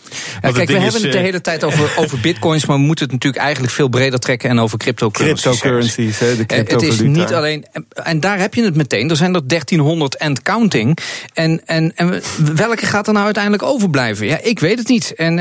Ja, 0.43 0.51
kijk, 0.53 0.69
we 0.71 0.79
hebben 0.79 1.03
het 1.03 1.13
de 1.13 1.19
hele 1.19 1.41
tijd 1.41 1.65
over, 1.65 1.91
over 2.03 2.19
bitcoins, 2.21 2.67
maar 2.67 2.77
we 2.77 2.83
moeten 2.83 3.05
het 3.05 3.13
natuurlijk 3.15 3.43
eigenlijk 3.43 3.73
veel 3.75 3.89
breder 3.89 4.19
trekken 4.19 4.51
en 4.51 4.59
over 4.61 4.79
cryptocurrencies. 4.79 5.43
Cryptocurrencies, 5.43 6.19
hè, 6.19 6.37
de 6.37 6.45
Eh, 6.47 6.57
Het 6.59 6.83
is 6.83 7.01
niet 7.01 7.33
alleen. 7.33 7.65
En 7.95 8.21
daar 8.21 8.39
heb 8.39 8.55
je 8.55 8.63
het 8.65 8.77
meteen. 8.77 9.11
Er 9.11 9.17
zijn 9.17 9.35
er 9.35 9.49
1300 9.49 10.19
and 10.19 10.43
counting. 10.43 10.99
En, 11.33 11.61
en, 11.67 11.93
en 11.97 12.23
welke 12.55 12.87
gaat 12.87 13.07
er 13.07 13.13
nou 13.13 13.25
uiteindelijk 13.25 13.63
overblijven? 13.63 14.27
Ja, 14.27 14.39
ik 14.43 14.59
weet 14.59 14.79
het 14.79 14.89
niet. 14.89 15.15
En 15.15 15.37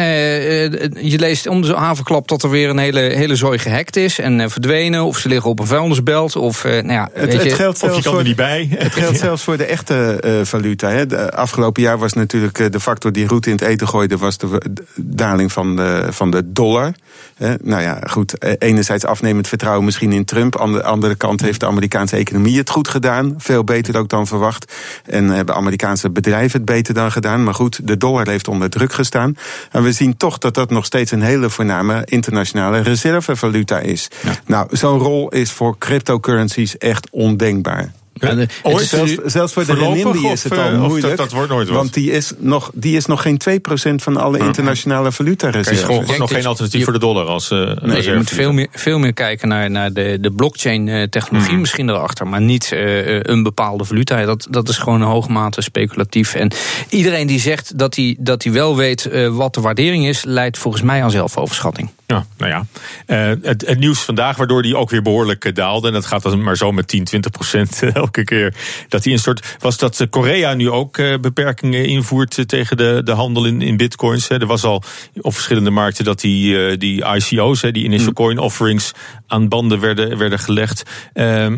je 1.02 1.20
leest 1.20 1.48
om 1.48 1.62
de 1.62 1.74
havenklap 1.74 2.28
dat 2.28 2.44
er 2.44 2.50
weer 2.50 2.70
een 2.70 2.78
hele, 2.78 2.89
hele 2.98 3.36
zooi 3.36 3.60
gehackt 3.60 3.96
is 3.96 4.20
en 4.20 4.40
eh, 4.40 4.50
verdwenen. 4.50 5.04
Of 5.04 5.18
ze 5.18 5.28
liggen 5.28 5.50
op 5.50 5.60
een 5.60 5.68
vuilnisbelt. 5.68 6.36
Of, 6.36 6.64
eh, 6.64 6.72
nou 6.72 6.92
ja, 6.92 7.10
Het, 7.14 7.26
weet 7.26 7.34
het 7.34 7.44
je, 7.44 7.50
geldt 7.50 7.76
Of 7.76 7.82
je 7.82 7.88
zelfs 7.88 8.04
kan 8.04 8.12
voor, 8.12 8.22
er 8.22 8.28
niet 8.28 8.36
bij. 8.36 8.68
Het 8.78 8.94
geldt 8.94 9.18
zelfs 9.18 9.44
voor 9.44 9.58
de 9.58 9.66
echte 9.66 10.20
eh, 10.22 10.32
valuta. 10.44 10.90
Hè. 10.90 11.06
De 11.06 11.32
afgelopen 11.32 11.82
jaar 11.82 11.98
was 11.98 12.14
natuurlijk 12.14 12.72
de 12.72 12.80
factor 12.80 13.12
die 13.12 13.28
roet 13.28 13.46
in 13.46 13.52
het 13.52 13.62
eten 13.62 13.88
gooide, 13.88 14.18
was 14.18 14.38
de, 14.38 14.62
de 14.72 14.84
daling 14.96 15.52
van 15.52 15.76
de, 15.76 16.08
van 16.10 16.32
de 16.32 16.52
dollar. 16.52 16.92
Hè. 17.36 17.54
Nou 17.62 17.82
ja, 17.82 18.00
goed. 18.10 18.46
Enerzijds 18.60 19.06
afnemend 19.06 19.48
vertrouwen 19.48 19.86
misschien 19.86 20.12
in 20.12 20.26
Trump. 20.26 20.60
Aan 20.60 20.72
de 20.72 20.84
andere 20.84 21.16
kant 21.16 21.42
heeft 21.42 21.60
de 21.60 21.66
Amerikaanse 21.66 22.16
economie 22.16 22.58
het 22.58 22.70
goed 22.70 22.88
gedaan. 22.88 23.34
Veel 23.38 23.64
beter 23.64 23.98
ook 23.98 24.10
dan 24.10 24.28
verwacht. 24.28 24.74
En 25.06 25.30
hebben 25.30 25.56
Amerikaanse 25.56 26.10
bedrijven 26.10 26.52
het 26.52 26.66
beter 26.66 26.94
dan 26.94 27.12
gedaan. 27.12 27.44
Maar 27.44 27.54
goed, 27.54 27.88
de 27.88 27.98
dollar 27.98 28.28
heeft 28.28 28.48
onder 28.48 28.70
druk 28.70 28.94
gestaan. 28.94 29.36
En 29.72 29.84
we 29.84 29.92
zien 29.92 30.18
toch 30.18 30.38
dat 30.38 30.54
dat 30.54 30.70
nog 30.70 30.86
steeds 30.86 31.12
een 31.12 31.22
hele 31.22 31.50
voorname 31.50 32.02
internationale 32.06 32.79
reservevaluta 32.82 33.80
is. 33.80 34.08
Nou, 34.46 34.68
zo'n 34.72 34.98
rol 35.00 35.30
is 35.30 35.52
voor 35.52 35.78
cryptocurrencies 35.78 36.78
echt 36.78 37.08
ondenkbaar. 37.12 37.92
Ja, 38.14 38.34
de- 38.34 38.48
Ooit? 38.64 38.76
het 38.76 38.82
is- 38.84 38.90
Zelfs, 38.90 39.34
zelfs 39.34 39.54
voor 39.54 39.66
de 39.66 39.74
renminbi 39.74 40.28
is 40.28 40.44
het 40.44 40.52
eh, 40.54 40.60
al 40.66 40.72
of 40.72 40.78
moeilijk. 40.78 41.02
dat- 41.08 41.18
dat 41.18 41.32
wordt 41.32 41.50
nooit 41.52 41.68
wat? 41.68 41.78
Want 41.78 41.94
die 41.94 42.12
is 42.12 42.32
nog, 42.38 42.72
die 42.74 42.96
is 42.96 43.06
nog 43.06 43.22
geen 43.22 43.38
2% 43.38 44.04
van 44.04 44.18
alle 44.18 44.38
internationale 44.40 45.04
Er 45.04 45.10
is 45.10 45.16
valutareserves. 45.16 45.82
gewoon 45.84 46.06
denk 46.06 46.20
nog 46.20 46.32
geen 46.32 46.46
alternatief 46.46 46.78
je- 46.80 46.84
voor 46.84 46.94
de 46.94 47.00
dollar 47.00 47.26
als 47.26 47.52
eh 47.52 47.72
Nee, 47.82 48.04
je 48.04 48.14
moet 48.16 48.30
veel 48.30 48.52
meer, 48.52 48.68
veel 48.72 49.00
meer 49.00 49.14
kijken 49.14 49.48
naar, 49.48 49.72
naar 49.72 49.94
de, 49.94 50.18
de 50.22 50.32
blockchain-technologie 50.32 51.52
Hmm. 51.52 51.60
misschien 51.60 51.90
erachter, 51.90 52.28
maar 52.28 52.42
niet 52.42 52.72
eh, 52.72 53.16
eh, 53.16 53.20
een 53.24 53.44
bepaalde 53.44 53.84
valuta. 53.86 54.26
Dat, 54.26 54.48
dat 54.50 54.70
is 54.70 54.78
gewoon 54.78 55.02
een 55.02 55.08
hoogmate 55.08 55.62
speculatief. 55.62 56.34
En 56.36 56.52
iedereen 56.90 57.28
die 57.28 57.40
zegt 57.40 57.78
dat 57.78 57.96
hij, 57.96 58.16
dat 58.20 58.44
hij 58.44 58.54
wel 58.54 58.76
weet 58.76 59.06
eh, 59.06 59.28
wat 59.36 59.54
de 59.54 59.62
waardering 59.62 60.08
is, 60.08 60.24
leidt 60.24 60.58
volgens 60.58 60.84
mij 60.84 61.04
aan 61.04 61.12
zelfoverschatting. 61.12 61.90
Ja, 62.10 62.26
nou 62.38 62.52
ja. 62.52 62.66
Eh, 63.06 63.38
het, 63.42 63.68
het 63.68 63.80
nieuws 63.80 64.02
vandaag, 64.02 64.38
waardoor 64.38 64.62
die 64.62 64.78
ook 64.78 64.90
weer 64.90 65.02
behoorlijk 65.02 65.46
eh, 65.46 65.54
daalde. 65.54 65.88
En 65.88 65.94
dat 65.94 66.06
gaat 66.06 66.24
dan 66.24 66.44
maar 66.44 66.58
zo 66.58 66.72
met 66.72 66.88
10, 66.88 67.04
20 67.04 67.32
procent 67.32 67.84
elke 67.94 68.24
keer 68.24 68.54
dat 68.88 69.04
die 69.04 69.12
instort. 69.12 69.56
Was 69.60 69.78
dat 69.78 70.00
eh, 70.00 70.08
Korea 70.10 70.54
nu 70.54 70.70
ook 70.70 70.98
beperkingen 71.22 71.86
invoert 71.86 72.48
tegen 72.48 72.78
de, 72.78 73.02
de 73.04 73.12
handel 73.12 73.46
in, 73.46 73.62
in 73.62 73.78
bitcoins. 73.78 74.28
Hè. 74.28 74.40
Er 74.40 74.46
was 74.46 74.64
al 74.64 74.84
op 75.22 75.34
verschillende 75.34 75.70
markten 75.70 76.06
dat 76.06 76.20
die, 76.20 76.78
die 76.78 77.06
ICO's, 77.06 77.62
hè, 77.62 77.72
die 77.72 77.84
initial 77.84 78.14
coin 78.14 78.38
offerings, 78.38 78.92
aan 79.28 79.48
banden 79.48 79.80
werden, 79.80 80.18
werden 80.18 80.40
gelegd. 80.40 80.84
Ehm, 81.14 81.58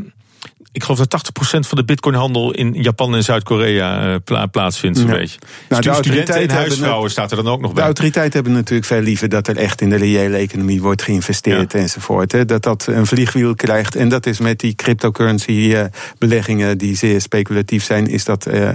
ik 0.71 0.83
geloof 0.83 0.97
dat 0.99 1.09
80% 1.09 1.59
van 1.67 1.77
de 1.77 1.83
bitcoinhandel 1.85 2.51
in 2.53 2.73
Japan 2.73 3.15
en 3.15 3.23
Zuid-Korea 3.23 4.13
eh, 4.13 4.15
pla- 4.23 4.45
plaatsvindt, 4.45 4.97
zo'n 4.97 5.07
Ja. 5.07 5.13
beetje. 5.13 5.39
Nou, 5.69 5.81
de 5.81 5.93
Stu- 5.93 6.03
studenten 6.03 6.35
en 6.35 6.49
huisvrouwen 6.49 7.11
staat 7.11 7.31
er 7.31 7.37
dan 7.43 7.47
ook 7.53 7.59
nog 7.61 7.69
De 7.69 7.75
bij. 7.75 7.83
autoriteiten 7.85 8.33
hebben 8.33 8.53
natuurlijk 8.53 8.87
veel 8.87 9.01
liever 9.01 9.29
dat 9.29 9.47
er 9.47 9.57
echt 9.57 9.81
in 9.81 9.89
de 9.89 9.95
reële 9.95 10.37
economie 10.37 10.81
wordt 10.81 11.01
geïnvesteerd 11.01 11.73
enzovoort. 11.73 12.31
Hè. 12.31 12.45
Dat 12.45 12.63
dat 12.63 12.85
een 12.89 13.05
vliegwiel 13.05 13.55
krijgt. 13.55 13.95
En 13.95 14.09
dat 14.09 14.25
is 14.25 14.39
met 14.39 14.59
die 14.59 14.75
cryptocurrency 14.75 15.71
eh, 15.75 15.83
beleggingen 16.17 16.77
die 16.77 16.95
zeer 16.95 17.21
speculatief 17.21 17.83
zijn, 17.83 18.07
is 18.07 18.23
dat 18.25 18.45
eh, 18.45 18.69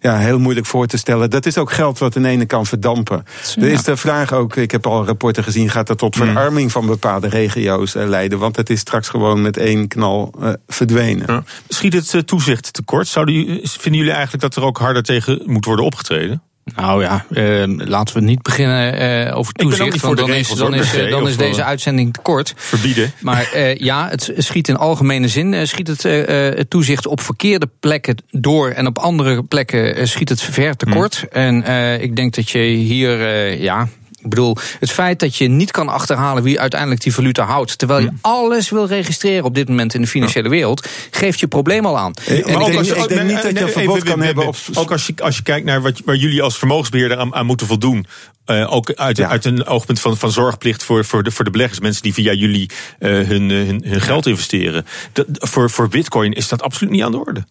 ja, 0.00 0.18
heel 0.18 0.38
moeilijk 0.38 0.66
voor 0.66 0.86
te 0.86 0.96
stellen. 0.98 1.30
Dat 1.30 1.46
is 1.46 1.58
ook 1.58 1.72
geld 1.72 1.98
wat 1.98 2.16
aan 2.16 2.22
de 2.22 2.28
ene 2.28 2.46
kant 2.46 2.68
verdampen. 2.68 3.24
Er 3.60 3.68
is 3.68 3.82
de 3.82 3.96
vraag 3.96 4.32
ook, 4.32 4.56
ik 4.56 4.70
heb 4.70 4.86
al 4.86 5.06
rapporten 5.06 5.44
gezien, 5.44 5.70
gaat 5.70 5.86
dat 5.86 5.98
tot 5.98 6.16
verarming 6.16 6.72
van 6.72 6.86
bepaalde 6.86 7.28
regio's 7.28 7.94
leiden? 7.94 8.38
Want 8.38 8.56
het 8.56 8.70
is 8.70 8.80
straks 8.80 9.08
gewoon 9.08 9.42
met 9.42 9.56
één 9.56 9.88
knal 9.88 10.34
eh, 10.40 10.48
verdwenen. 10.68 11.39
Ja. 11.46 11.52
Schiet 11.68 11.92
het 11.92 12.14
eh, 12.14 12.20
toezicht 12.20 12.72
tekort? 12.72 13.08
Zouden, 13.08 13.60
vinden 13.62 14.00
jullie 14.00 14.12
eigenlijk 14.12 14.42
dat 14.42 14.56
er 14.56 14.62
ook 14.62 14.78
harder 14.78 15.02
tegen 15.02 15.42
moet 15.46 15.64
worden 15.64 15.84
opgetreden? 15.84 16.42
Nou 16.76 17.02
ja, 17.02 17.24
eh, 17.30 17.62
laten 17.66 18.14
we 18.14 18.20
niet 18.20 18.42
beginnen 18.42 18.94
eh, 19.26 19.36
over 19.36 19.52
toezicht. 19.52 20.00
want 20.00 20.16
dan, 20.18 20.26
regels, 20.30 20.50
is, 20.50 20.58
dan, 20.58 20.74
is, 20.74 20.94
eh, 20.94 21.10
dan 21.10 21.28
is 21.28 21.36
wel. 21.36 21.48
deze 21.48 21.64
uitzending 21.64 22.12
te 22.12 22.20
kort. 22.20 22.54
Verbieden? 22.56 23.12
Maar 23.20 23.52
eh, 23.52 23.76
ja, 23.76 24.08
het 24.08 24.32
schiet 24.36 24.68
in 24.68 24.76
algemene 24.76 25.28
zin 25.28 25.54
eh, 25.54 25.64
schiet 25.66 25.86
het, 25.86 26.04
eh, 26.04 26.48
eh, 26.48 26.56
het 26.56 26.70
toezicht 26.70 27.06
op 27.06 27.20
verkeerde 27.20 27.68
plekken 27.80 28.16
door 28.30 28.68
en 28.68 28.86
op 28.86 28.98
andere 28.98 29.42
plekken 29.42 29.96
eh, 29.96 30.06
schiet 30.06 30.28
het 30.28 30.42
ver 30.42 30.76
tekort. 30.76 31.24
En 31.30 31.62
eh, 31.64 32.02
ik 32.02 32.16
denk 32.16 32.34
dat 32.34 32.50
je 32.50 32.58
hier, 32.58 33.20
eh, 33.20 33.62
ja. 33.62 33.88
Ik 34.22 34.28
bedoel, 34.30 34.56
het 34.80 34.90
feit 34.90 35.18
dat 35.20 35.36
je 35.36 35.48
niet 35.48 35.70
kan 35.70 35.88
achterhalen 35.88 36.42
wie 36.42 36.60
uiteindelijk 36.60 37.02
die 37.02 37.14
valuta 37.14 37.44
houdt, 37.44 37.78
terwijl 37.78 38.00
je 38.00 38.10
alles 38.20 38.70
wil 38.70 38.86
registreren 38.86 39.44
op 39.44 39.54
dit 39.54 39.68
moment 39.68 39.94
in 39.94 40.00
de 40.00 40.06
financiële 40.06 40.48
wereld, 40.48 40.88
geeft 41.10 41.40
je 41.40 41.46
probleem 41.48 41.86
al 41.86 41.98
aan. 41.98 42.10
Ik 42.10 42.16
En 42.26 42.34
denk- 42.34 42.46
ik 42.46 42.72
denk- 42.84 42.96
ik 42.96 43.08
denk 43.08 43.22
niet 43.22 43.42
dat 43.42 43.52
je 43.52 43.60
een 43.60 43.68
verbod 43.68 43.96
even, 43.96 44.08
kan 44.08 44.20
hebben 44.20 44.46
op- 44.46 44.56
Ook 44.74 44.90
als 44.90 45.06
je, 45.06 45.14
als 45.22 45.36
je 45.36 45.42
kijkt 45.42 45.66
naar 45.66 45.80
wat, 45.82 46.00
waar 46.04 46.16
jullie 46.16 46.42
als 46.42 46.58
vermogensbeheerder 46.58 47.18
aan, 47.18 47.34
aan 47.34 47.46
moeten 47.46 47.66
voldoen. 47.66 48.06
eh, 48.44 48.72
ook 48.72 48.92
uit, 48.94 49.16
Ja. 49.16 49.28
uit 49.28 49.44
een 49.44 49.66
oogpunt 49.66 50.00
van, 50.00 50.16
van 50.16 50.30
zorgplicht 50.32 50.84
voor, 50.84 51.04
voor, 51.04 51.22
de, 51.22 51.30
voor 51.30 51.44
de 51.44 51.50
beleggers. 51.50 51.80
Mensen 51.80 52.02
die 52.02 52.14
via 52.14 52.32
jullie 52.32 52.70
eh, 52.98 53.10
hun, 53.10 53.50
eh, 53.50 53.56
hun, 53.56 53.82
hun 53.86 54.00
geld 54.00 54.26
investeren. 54.26 54.86
Dat, 55.12 55.26
voor, 55.30 55.70
voor 55.70 55.88
bitcoin 55.88 56.32
is 56.32 56.48
dat 56.48 56.62
absoluut 56.62 56.92
niet 56.92 57.02
aan 57.02 57.10
de 57.12 57.18
orde. 57.18 57.44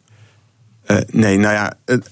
Eh, 0.86 0.98
nee, 1.12 1.38
nou 1.38 1.54
ja. 1.54 1.74
het- 1.86 2.10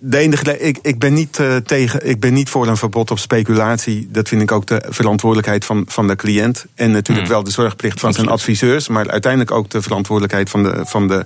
De 0.00 0.16
enige, 0.16 0.58
ik, 0.58 0.78
ik, 0.82 0.98
ben 0.98 1.12
niet, 1.12 1.38
eh, 1.38 1.56
tegen, 1.56 2.08
ik 2.08 2.20
ben 2.20 2.32
niet 2.32 2.48
voor 2.48 2.66
een 2.66 2.76
verbod 2.76 3.10
op 3.10 3.18
speculatie. 3.18 4.08
Dat 4.10 4.28
vind 4.28 4.42
ik 4.42 4.52
ook 4.52 4.66
de 4.66 4.82
verantwoordelijkheid 4.88 5.64
van, 5.64 5.84
van 5.88 6.06
de 6.06 6.16
cliënt. 6.16 6.66
En 6.74 6.90
natuurlijk 6.90 7.26
Hmm. 7.26 7.36
wel 7.36 7.44
de 7.44 7.50
zorgplicht 7.50 8.00
van 8.00 8.12
zijn 8.12 8.28
adviseurs. 8.28 8.88
Maar 8.88 9.10
uiteindelijk 9.10 9.50
ook 9.52 9.70
de 9.70 9.82
verantwoordelijkheid 9.82 10.50
van 10.50 10.62
de, 10.62 10.80
van, 10.84 11.08
de, 11.08 11.24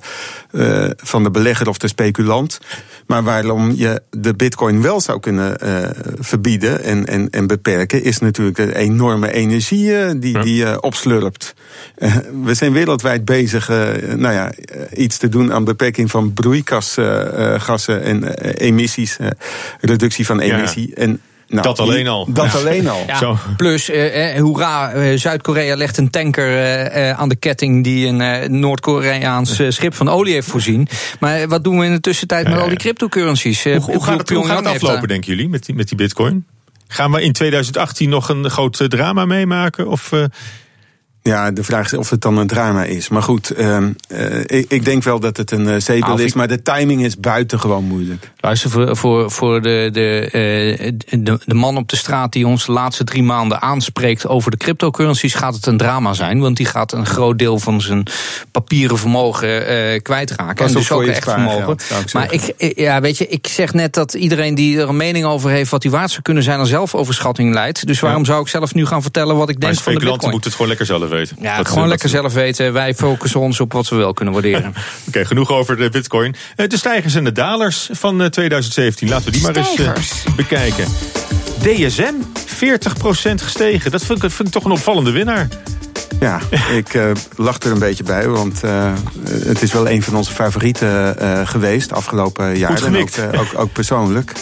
eh, 0.51 0.91
van 0.97 1.23
de 1.23 1.31
belegger 1.31 1.69
of 1.69 1.79
de 1.79 1.89
speculant. 1.89 2.61
Maar 3.07 3.23
waarom 3.23 3.73
je 3.75 4.03
de 4.11 4.35
bitcoin 4.35 4.83
wel 4.83 5.01
zou 5.01 5.21
kunnen 5.21 5.59
eh, 5.59 5.91
verbieden 6.19 6.83
en, 6.83 7.07
en, 7.07 7.31
en 7.31 7.47
beperken... 7.47 8.05
is 8.05 8.19
natuurlijk 8.19 8.57
de 8.57 8.77
enorme 8.77 9.33
energie 9.33 10.19
die, 10.19 10.33
Ja. 10.33 10.43
die 10.43 10.65
eh, 10.65 10.77
opslurpt. 10.81 11.55
We 12.45 12.55
zijn 12.55 12.73
wereldwijd 12.73 13.25
bezig 13.25 13.69
nou 14.17 14.33
ja, 14.35 14.53
iets 14.95 15.17
te 15.17 15.29
doen 15.29 15.53
aan 15.53 15.65
beperking 15.65 16.11
van 16.11 16.33
broeikasgassen 16.33 18.03
en 18.03 18.23
emissies, 18.57 19.17
eh, 19.17 19.27
reductie 19.81 20.27
van 20.27 20.39
Ja. 20.39 20.57
emissie. 20.57 20.95
En, 20.95 21.21
nou, 21.49 21.63
Dat 21.63 21.79
alleen 21.79 22.09
al. 22.09 22.33
Dat 22.33 22.53
Ja. 22.53 22.59
alleen 22.59 22.89
al. 22.89 23.03
Ja, 23.07 23.17
Zo. 23.19 23.39
Plus, 23.57 23.91
eh, 23.91 24.35
eh, 24.37 24.41
hoera, 24.43 24.91
eh, 24.93 25.19
Zuid-Korea 25.19 25.77
legt 25.77 25.97
een 25.97 26.11
tanker 26.11 26.47
eh, 26.49 27.11
eh, 27.11 27.19
aan 27.19 27.29
de 27.29 27.37
ketting 27.37 27.85
die 27.85 28.07
een 28.07 28.21
eh, 28.21 28.49
Noord-Koreaans 28.49 29.59
eh, 29.59 29.71
schip 29.71 29.95
van 29.95 30.09
olie 30.09 30.33
heeft 30.35 30.49
voorzien. 30.49 30.89
Maar 31.21 31.37
eh, 31.41 31.49
wat 31.49 31.65
doen 31.65 31.79
we 31.79 31.85
in 31.85 31.93
de 31.93 32.01
tussentijd 32.01 32.47
met 32.47 32.57
Eh, 32.57 32.63
al 32.63 32.69
die 32.69 32.79
cryptocurrencies? 32.79 33.65
Eh, 33.65 33.77
Hoe, 33.77 33.93
hoe, 33.95 34.05
gaat 34.05 34.19
het, 34.19 34.31
hoe 34.31 34.47
gaat 34.47 34.59
het 34.65 34.75
aflopen, 34.75 35.09
denken 35.09 35.31
jullie, 35.31 35.49
met 35.49 35.65
die, 35.67 35.75
met 35.75 35.89
die 35.89 35.97
bitcoin? 35.97 36.47
Gaan 36.89 37.13
we 37.13 37.23
in 37.23 37.33
2018 37.33 38.09
nog 38.09 38.29
een 38.29 38.51
groot 38.51 38.81
eh, 38.81 38.87
drama 38.87 39.25
meemaken? 39.25 39.89
Of, 39.89 40.13
eh, 40.13 40.25
Ja, 41.23 41.51
de 41.51 41.65
vraag 41.65 41.85
is 41.85 41.99
of 41.99 42.11
het 42.11 42.21
dan 42.21 42.39
een 42.39 42.47
drama 42.47 42.85
is. 42.85 43.09
Maar 43.09 43.23
goed, 43.23 43.59
uh, 43.59 43.79
ik, 44.47 44.65
ik, 44.69 44.85
denk 44.85 45.03
wel 45.03 45.21
dat 45.21 45.37
het 45.37 45.51
een 45.51 45.67
uh, 45.67 46.19
is. 46.19 46.33
Maar 46.33 46.49
de 46.49 46.63
timing 46.63 47.05
is 47.05 47.17
buitengewoon 47.17 47.85
moeilijk. 47.85 48.31
Luister, 48.41 48.71
voor, 48.71 48.97
voor, 48.97 49.31
voor 49.31 49.63
de, 49.63 49.89
de, 49.93 50.25
uh, 50.25 50.93
de, 51.25 51.39
de, 51.45 51.55
man 51.55 51.77
op 51.77 51.89
de 51.89 51.97
straat 51.97 52.33
die 52.33 52.47
ons 52.47 52.67
de 52.67 52.73
laatste 52.73 53.05
drie 53.05 53.23
maanden 53.23 53.63
aanspreekt 53.63 54.27
over 54.27 54.51
de 54.51 54.57
cryptocurrencies, 54.57 55.35
gaat 55.35 55.55
het 55.55 55.67
een 55.67 55.77
drama 55.77 56.13
zijn. 56.13 56.41
Want 56.41 56.57
die 56.57 56.67
gaat 56.67 56.93
een 56.93 57.07
groot 57.07 57.39
deel 57.39 57.59
van 57.59 57.81
zijn 57.81 58.07
papieren 58.51 58.99
vermogen 58.99 60.03
kwijtraken. 60.03 60.67
En 60.67 60.73
dus 60.73 60.91
ook 60.91 61.05
echt 61.05 61.25
vermogen. 61.25 61.81
Geld, 61.81 62.13
maar 62.13 62.33
ik, 62.33 62.73
ja, 62.77 63.01
weet 63.01 63.19
je, 63.19 63.27
ik 63.27 63.47
zeg 63.47 63.73
net 63.73 63.95
dat 63.95 64.15
iedereen 64.15 64.55
die 64.55 64.81
er 64.81 64.89
een 64.89 64.97
mening 64.97 65.25
over 65.25 65.51
heeft 65.51 65.71
wat 65.71 65.83
die 65.83 65.91
waard 65.91 66.11
zou 66.11 66.23
kunnen 66.23 66.43
zijn, 66.43 66.59
aan 66.59 66.67
zelfoverschatting 66.67 67.55
leidt. 67.55 67.87
Dus 67.87 68.01
waarom 68.01 68.21
ja. 68.21 68.27
zou 68.27 68.41
ik 68.41 68.49
zelf 68.49 68.75
nu 68.75 68.87
gaan 68.87 69.03
vertellen 69.03 69.37
wat 69.37 69.49
ik 69.49 69.61
denk 69.61 69.75
van 69.75 69.93
de 69.95 69.99
Bitcoin? 69.99 70.31
moeten 70.31 70.51
het 70.51 70.53
gewoon 70.53 70.69
lekker 70.69 70.87
zelf 70.87 71.11
weten. 71.13 71.37
Ja, 71.41 71.57
dat 71.57 71.69
gewoon 71.69 71.89
lekker 71.89 72.09
zelf 72.09 72.33
weten. 72.33 72.73
Wij 72.73 72.95
focussen 72.95 73.41
ons 73.41 73.61
op 73.61 73.73
wat 73.73 73.89
we 73.89 73.97
wel 73.97 74.13
kunnen 74.13 74.35
waarderen. 74.35 74.69
Oké, 74.69 74.79
okay, 75.09 75.25
genoeg 75.25 75.51
over 75.51 75.77
de 75.77 75.89
bitcoin. 75.89 76.35
Eh, 76.57 76.69
de 76.69 76.77
stijgers 76.77 77.15
en 77.15 77.25
de 77.25 77.33
dalers 77.33 77.89
van 77.93 78.31
2017. 78.31 79.07
Eh, 79.07 79.13
Laten 79.13 79.27
we 79.27 79.33
die 79.33 79.43
maar 79.43 79.57
eens 79.57 80.25
bekijken. 80.37 80.85
DSM, 81.63 82.15
40% 82.47 83.43
gestegen. 83.43 83.91
Dat 83.91 84.05
vind 84.05 84.23
ik, 84.23 84.31
vind 84.31 84.49
ik 84.49 84.55
toch 84.55 84.65
een 84.65 84.71
opvallende 84.71 85.11
winnaar. 85.11 85.49
Ja, 86.21 86.41
ik 86.81 86.95
uh, 86.95 87.11
lach 87.37 87.59
er 87.59 87.71
een 87.71 87.79
beetje 87.79 88.05
bij, 88.05 88.29
want 88.29 88.65
uh, 88.65 88.93
het 89.45 89.63
is 89.63 89.73
wel 89.73 89.89
een 89.89 90.03
van 90.03 90.17
onze 90.17 90.33
favorieten 90.33 91.17
uh, 91.23 91.41
geweest 91.45 91.93
afgelopen 91.93 92.59
jaar. 92.59 92.85
En 92.85 92.97
ook, 92.97 93.09
ook, 93.37 93.49
ook, 93.57 93.73
persoonlijk. 93.73 94.33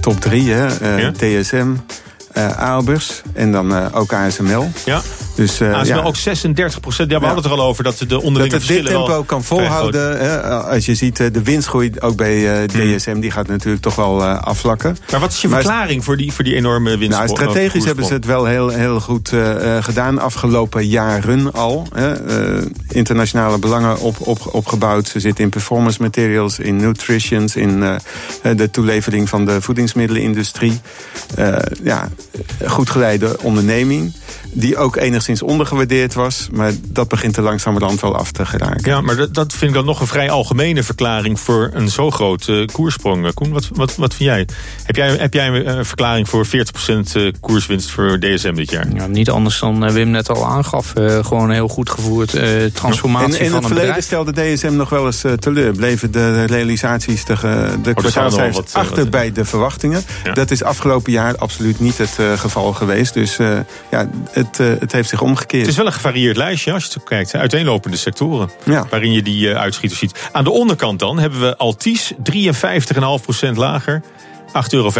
Top 0.00 0.20
3, 0.20 0.52
hè? 0.52 0.96
Ja? 0.96 1.10
DSM, 1.10 1.74
Albers 2.58 3.22
en 3.34 3.52
dan 3.52 3.92
ook 3.92 4.12
ASML. 4.12 4.70
Ja. 4.84 5.02
Dus, 5.36 5.60
uh, 5.60 5.74
ASML 5.74 5.96
ja. 5.96 6.02
ook 6.02 6.16
36 6.16 6.80
procent. 6.80 7.10
Ja, 7.10 7.16
we 7.18 7.24
ja. 7.24 7.32
hadden 7.32 7.50
het 7.50 7.52
er 7.52 7.64
al 7.64 7.68
over 7.68 7.84
dat 7.84 8.04
de 8.08 8.22
onderlinge 8.22 8.58
dat 8.58 8.68
het 8.68 8.76
dit 8.76 8.86
tempo 8.86 9.22
kan 9.22 9.44
volhouden. 9.44 10.18
Hè, 10.18 10.40
als 10.40 10.86
je 10.86 10.94
ziet 10.94 11.16
de 11.16 11.42
winstgroei 11.42 11.92
ook 12.00 12.16
bij 12.16 12.62
uh, 12.62 12.68
DSM, 12.68 13.10
hmm. 13.10 13.20
die 13.20 13.30
gaat 13.30 13.46
natuurlijk 13.46 13.82
toch 13.82 13.94
wel 13.94 14.20
uh, 14.20 14.42
afvlakken. 14.42 14.96
Maar 15.10 15.20
wat 15.20 15.32
is 15.32 15.40
je 15.40 15.48
verklaring 15.48 16.04
voor, 16.04 16.16
die, 16.16 16.32
voor 16.32 16.44
die 16.44 16.54
enorme 16.54 16.96
winst? 16.96 17.16
Nou, 17.16 17.28
strategisch 17.28 17.84
hebben 17.84 18.04
ze 18.04 18.12
het 18.12 18.24
wel 18.24 18.44
heel, 18.44 18.68
heel 18.68 19.00
goed 19.00 19.32
gedaan. 19.80 20.18
Afgelopen 20.18 20.86
jaren 20.86 21.52
al. 21.52 21.88
internationale 22.88 23.58
belangen 23.58 23.98
op, 23.98 24.16
op, 24.20 24.54
opgebouwd. 24.54 25.08
Ze 25.08 25.20
zitten 25.20 25.44
in 25.44 25.50
performance 25.50 26.02
materials, 26.02 26.58
in 26.58 26.76
nutritions, 26.76 27.56
in 27.56 28.00
de 28.56 28.70
toelevering 28.70 29.28
van 29.28 29.44
de 29.44 29.60
voedingsmiddelenindustrie. 29.60 30.80
ja, 31.82 32.08
goed 32.66 32.90
geleide 32.90 33.36
onderneming 33.42 34.12
die 34.52 34.76
ook 34.76 34.96
enigszins 34.96 35.25
ondergewaardeerd 35.42 36.14
was. 36.14 36.48
Maar 36.52 36.72
dat 36.88 37.08
begint 37.08 37.36
er 37.36 37.42
langzamerhand 37.42 38.00
wel 38.00 38.16
af 38.16 38.32
te 38.32 38.46
geraken. 38.46 38.90
Ja, 38.90 39.00
maar 39.00 39.16
dat, 39.16 39.34
dat 39.34 39.52
vind 39.52 39.70
ik 39.70 39.76
dan 39.76 39.84
nog 39.84 40.00
een 40.00 40.06
vrij 40.06 40.30
algemene 40.30 40.82
verklaring... 40.82 41.40
voor 41.40 41.70
een 41.72 41.88
zo 41.88 42.10
grote 42.10 42.52
uh, 42.52 42.66
koersprong. 42.66 43.34
Koen, 43.34 43.52
wat, 43.52 43.68
wat, 43.72 43.96
wat 43.96 44.14
vind 44.14 44.28
jij? 44.28 44.46
Heb 44.82 44.96
jij, 44.96 45.16
heb 45.16 45.34
jij 45.34 45.66
een 45.66 45.84
verklaring 45.84 46.28
voor 46.28 46.46
40% 46.46 46.50
uh, 47.16 47.32
koerswinst 47.40 47.90
voor 47.90 48.18
DSM 48.20 48.54
dit 48.54 48.70
jaar? 48.70 48.86
Ja, 48.94 49.06
niet 49.06 49.30
anders 49.30 49.58
dan 49.58 49.92
Wim 49.92 50.10
net 50.10 50.30
al 50.30 50.46
aangaf. 50.46 50.92
Uh, 50.98 51.24
gewoon 51.24 51.50
heel 51.50 51.68
goed 51.68 51.90
gevoerd 51.90 52.30
transformatie 52.74 53.32
ja. 53.32 53.38
in, 53.38 53.44
in 53.44 53.50
van 53.50 53.64
het 53.64 53.72
verleden 53.72 54.02
stelde 54.02 54.32
DSM 54.32 54.76
nog 54.76 54.88
wel 54.88 55.06
eens 55.06 55.24
teleur. 55.38 55.72
Bleven 55.72 56.10
de 56.12 56.44
realisaties, 56.44 57.24
de, 57.24 57.34
de 57.82 57.90
oh, 57.90 57.94
kwartaalcijfers 57.94 58.74
achter 58.74 58.96
wat, 58.96 59.10
bij 59.10 59.32
de 59.32 59.44
verwachtingen. 59.44 60.02
Ja. 60.24 60.32
Dat 60.32 60.50
is 60.50 60.62
afgelopen 60.62 61.12
jaar 61.12 61.36
absoluut 61.36 61.80
niet 61.80 61.98
het 61.98 62.18
geval 62.36 62.72
geweest. 62.72 63.14
Dus 63.14 63.36
ja, 63.90 64.08
het, 64.30 64.58
uh, 64.58 64.66
het 64.78 64.92
heeft 64.92 65.08
zich 65.08 65.15
omgekeerd. 65.20 65.62
Het 65.62 65.70
is 65.70 65.76
wel 65.76 65.86
een 65.86 65.92
gevarieerd 65.92 66.36
lijstje 66.36 66.72
als 66.72 66.84
je 66.84 66.90
het 66.94 67.04
kijkt. 67.04 67.34
Uiteenlopende 67.34 67.96
sectoren. 67.96 68.50
Ja. 68.64 68.86
Waarin 68.90 69.12
je 69.12 69.22
die 69.22 69.48
uh, 69.48 69.56
uitschieters 69.56 70.00
ziet. 70.00 70.28
Aan 70.32 70.44
de 70.44 70.50
onderkant 70.50 70.98
dan 70.98 71.18
hebben 71.18 71.40
we 71.40 71.56
Altis 71.56 72.12
53,5% 72.12 73.52
lager. 73.54 74.02
8,75 74.56 74.70
euro 74.70 74.90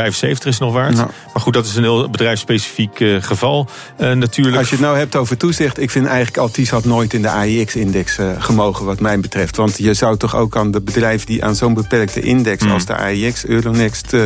is 0.45 0.59
nog 0.59 0.73
waard. 0.73 0.95
Nou. 0.95 1.11
Maar 1.33 1.43
goed, 1.43 1.53
dat 1.53 1.67
is 1.67 1.77
een 1.77 1.83
heel 1.83 2.11
bedrijfsspecifiek 2.11 3.01
uh, 3.01 3.23
geval 3.23 3.69
uh, 4.01 4.13
natuurlijk. 4.13 4.57
Als 4.57 4.69
je 4.69 4.75
het 4.75 4.85
nou 4.85 4.99
hebt 4.99 5.17
over 5.17 5.37
toezicht... 5.37 5.81
ik 5.81 5.91
vind 5.91 6.07
eigenlijk 6.07 6.37
Altis 6.37 6.71
had 6.71 6.85
nooit 6.85 7.15
in 7.15 7.23
de 7.23 7.31
AIX-index 7.31 8.19
uh, 8.19 8.31
gemogen 8.39 8.85
wat 8.85 9.01
mij 9.01 9.21
betreft. 9.21 9.57
Want 9.57 9.79
je 9.79 9.95
zou 9.95 10.17
toch 10.17 10.37
ook 10.37 10.57
aan 10.57 10.71
de 10.71 10.81
bedrijven 10.81 11.27
die 11.27 11.45
aan 11.45 11.55
zo'n 11.55 11.75
beperkte 11.75 12.21
index... 12.21 12.65
Mm. 12.65 12.71
als 12.71 12.85
de 12.85 12.97
AIX, 12.97 13.47
Euronext 13.47 14.17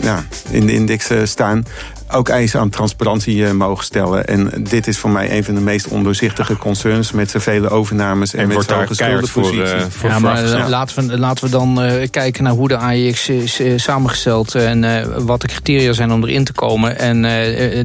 ja, 0.00 0.24
in 0.50 0.66
de 0.66 0.72
index 0.72 1.10
staan 1.24 1.64
ook 2.10 2.28
eisen 2.28 2.60
aan 2.60 2.70
transparantie 2.70 3.46
eh, 3.46 3.52
mogen 3.52 3.84
stellen. 3.84 4.26
En 4.26 4.64
dit 4.68 4.86
is 4.86 4.98
voor 4.98 5.10
mij 5.10 5.36
een 5.36 5.44
van 5.44 5.54
de 5.54 5.60
meest 5.60 5.88
ondoorzichtige 5.88 6.56
concerns... 6.56 7.12
met 7.12 7.30
zoveel 7.30 7.68
overnames 7.68 8.34
en, 8.34 8.40
en 8.40 8.48
met 8.48 8.64
zo'n 8.90 9.26
voor, 9.26 9.54
uh, 9.54 9.80
voor 9.88 10.10
ja, 10.10 10.18
maar 10.18 10.46
ja. 10.46 10.68
laten, 10.68 11.08
we, 11.08 11.18
laten 11.18 11.44
we 11.44 11.50
dan 11.50 11.84
uh, 11.84 11.92
kijken 12.10 12.44
naar 12.44 12.52
hoe 12.52 12.68
de 12.68 12.76
AIX 12.76 13.28
is 13.28 13.60
uh, 13.60 13.78
samengesteld... 13.78 14.54
en 14.54 15.24
wat 15.26 15.40
de 15.40 15.46
criteria 15.46 15.92
zijn 15.92 16.12
om 16.12 16.24
erin 16.24 16.44
te 16.44 16.52
komen. 16.52 16.98
En 16.98 17.22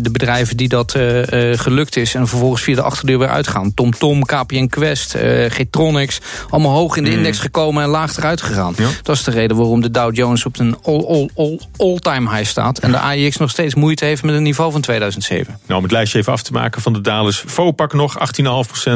de 0.01 0.09
bedrijven 0.11 0.57
die 0.57 0.67
dat 0.67 0.91
gelukt 1.51 1.95
is... 1.95 2.15
en 2.15 2.27
vervolgens 2.27 2.61
via 2.61 2.75
de 2.75 2.81
achterdeur 2.81 3.19
weer 3.19 3.29
uitgaan. 3.29 3.73
TomTom, 3.73 4.25
KPN 4.25 4.67
Quest, 4.67 5.15
Getronics... 5.47 6.19
allemaal 6.49 6.73
hoog 6.73 6.97
in 6.97 7.03
de 7.03 7.11
index 7.11 7.37
mm. 7.37 7.43
gekomen 7.43 7.83
en 7.83 7.89
laag 7.89 8.17
eruit 8.17 8.41
gegaan. 8.41 8.73
Ja. 8.77 8.87
Dat 9.03 9.15
is 9.15 9.23
de 9.23 9.31
reden 9.31 9.57
waarom 9.57 9.81
de 9.81 9.91
Dow 9.91 10.15
Jones 10.15 10.45
op 10.45 10.59
een 10.59 10.75
all-time 10.83 11.29
all, 11.35 11.57
all, 11.77 12.29
all 12.29 12.37
high 12.37 12.49
staat... 12.49 12.79
en 12.79 12.91
de 12.91 12.97
AIX 12.97 13.37
nog 13.37 13.49
steeds 13.49 13.75
moeite 13.75 14.05
heeft 14.05 14.08
met 14.09 14.35
een 14.35 14.43
niveau 14.43 14.71
van 14.71 14.81
2007. 14.81 15.59
Nou, 15.65 15.77
om 15.77 15.83
het 15.83 15.91
lijstje 15.91 16.19
even 16.19 16.33
af 16.33 16.43
te 16.43 16.51
maken 16.51 16.81
van 16.81 16.93
de 16.93 17.01
dalers. 17.01 17.43
Vopak 17.45 17.93
nog 17.93 18.17
18,5%. 18.87 18.93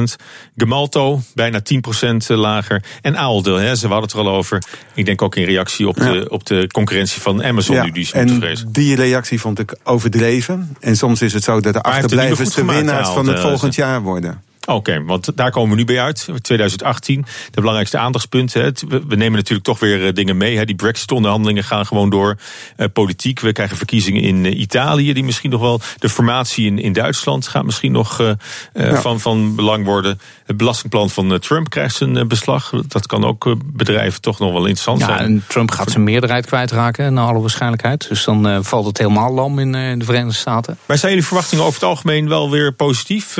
Gemalto 0.57 1.21
bijna 1.33 1.61
10% 1.61 2.27
lager. 2.27 2.83
En 3.01 3.17
Aaldeel, 3.17 3.55
hè, 3.55 3.75
ze 3.75 3.87
hadden 3.87 4.03
het 4.03 4.13
er 4.13 4.19
al 4.19 4.29
over. 4.29 4.63
Ik 4.93 5.05
denk 5.05 5.21
ook 5.21 5.35
in 5.35 5.43
reactie 5.43 5.87
op, 5.87 5.95
de, 5.95 6.25
op 6.29 6.45
de 6.45 6.67
concurrentie 6.67 7.21
van 7.21 7.43
Amazon 7.43 7.75
ja, 7.75 7.83
nu 7.83 7.91
die 7.91 8.09
en 8.13 8.29
vrezen. 8.29 8.71
die 8.71 8.95
reactie 8.95 9.39
vond 9.39 9.59
ik 9.59 9.75
overdreven. 9.83 10.77
En 10.79 10.97
soms 10.97 11.21
is 11.21 11.33
het 11.33 11.43
zo 11.43 11.59
dat 11.59 11.73
de 11.73 11.81
achterblijvers 11.81 12.53
de 12.53 12.65
winnaars 12.65 13.09
van 13.09 13.27
het 13.27 13.39
volgend 13.39 13.75
jaar 13.75 14.01
worden. 14.01 14.41
Oké, 14.65 14.77
okay, 14.77 15.03
want 15.03 15.37
daar 15.37 15.51
komen 15.51 15.69
we 15.69 15.75
nu 15.75 15.85
bij 15.85 16.01
uit. 16.01 16.27
2018, 16.41 17.25
de 17.51 17.55
belangrijkste 17.55 17.97
aandachtspunten. 17.97 18.73
We 18.87 19.15
nemen 19.15 19.31
natuurlijk 19.31 19.63
toch 19.63 19.79
weer 19.79 20.07
eh, 20.07 20.13
dingen 20.13 20.37
mee. 20.37 20.65
Die 20.65 20.75
Brexit-onderhandelingen 20.75 21.63
gaan 21.63 21.85
gewoon 21.85 22.09
door. 22.09 22.37
Uh, 22.77 22.87
politiek, 22.93 23.39
we 23.39 23.51
krijgen 23.51 23.77
verkiezingen 23.77 24.21
in 24.21 24.45
uh, 24.45 24.59
Italië, 24.59 25.13
die 25.13 25.23
misschien 25.23 25.49
nog 25.49 25.61
wel. 25.61 25.81
De 25.97 26.09
formatie 26.09 26.65
in, 26.65 26.79
in 26.79 26.93
Duitsland 26.93 27.47
gaat 27.47 27.63
misschien 27.63 27.91
nog 27.91 28.19
uh, 28.21 28.31
ja. 28.73 29.01
van, 29.01 29.19
van 29.19 29.55
belang 29.55 29.85
worden. 29.85 30.19
Het 30.45 30.57
belastingplan 30.57 31.09
van 31.09 31.39
Trump 31.39 31.69
krijgt 31.69 31.95
zijn 31.95 32.27
beslag. 32.27 32.73
Dat 32.87 33.07
kan 33.07 33.25
ook 33.25 33.55
bedrijven 33.65 34.21
toch 34.21 34.39
nog 34.39 34.51
wel 34.51 34.65
interessant 34.65 34.99
ja, 34.99 35.05
zijn. 35.05 35.19
En 35.19 35.43
Trump 35.47 35.71
gaat 35.71 35.91
zijn 35.91 36.03
meerderheid 36.03 36.45
kwijtraken, 36.45 37.13
naar 37.13 37.27
alle 37.27 37.39
waarschijnlijkheid. 37.39 38.07
Dus 38.09 38.23
dan 38.23 38.63
valt 38.63 38.85
het 38.85 38.97
helemaal 38.97 39.33
lam 39.33 39.59
in 39.59 39.99
de 39.99 40.05
Verenigde 40.05 40.37
Staten. 40.39 40.77
Maar 40.85 40.97
zijn 40.97 41.11
jullie 41.11 41.27
verwachtingen 41.27 41.63
over 41.63 41.79
het 41.79 41.89
algemeen 41.89 42.29
wel 42.29 42.49
weer 42.49 42.73
positief? 42.73 43.37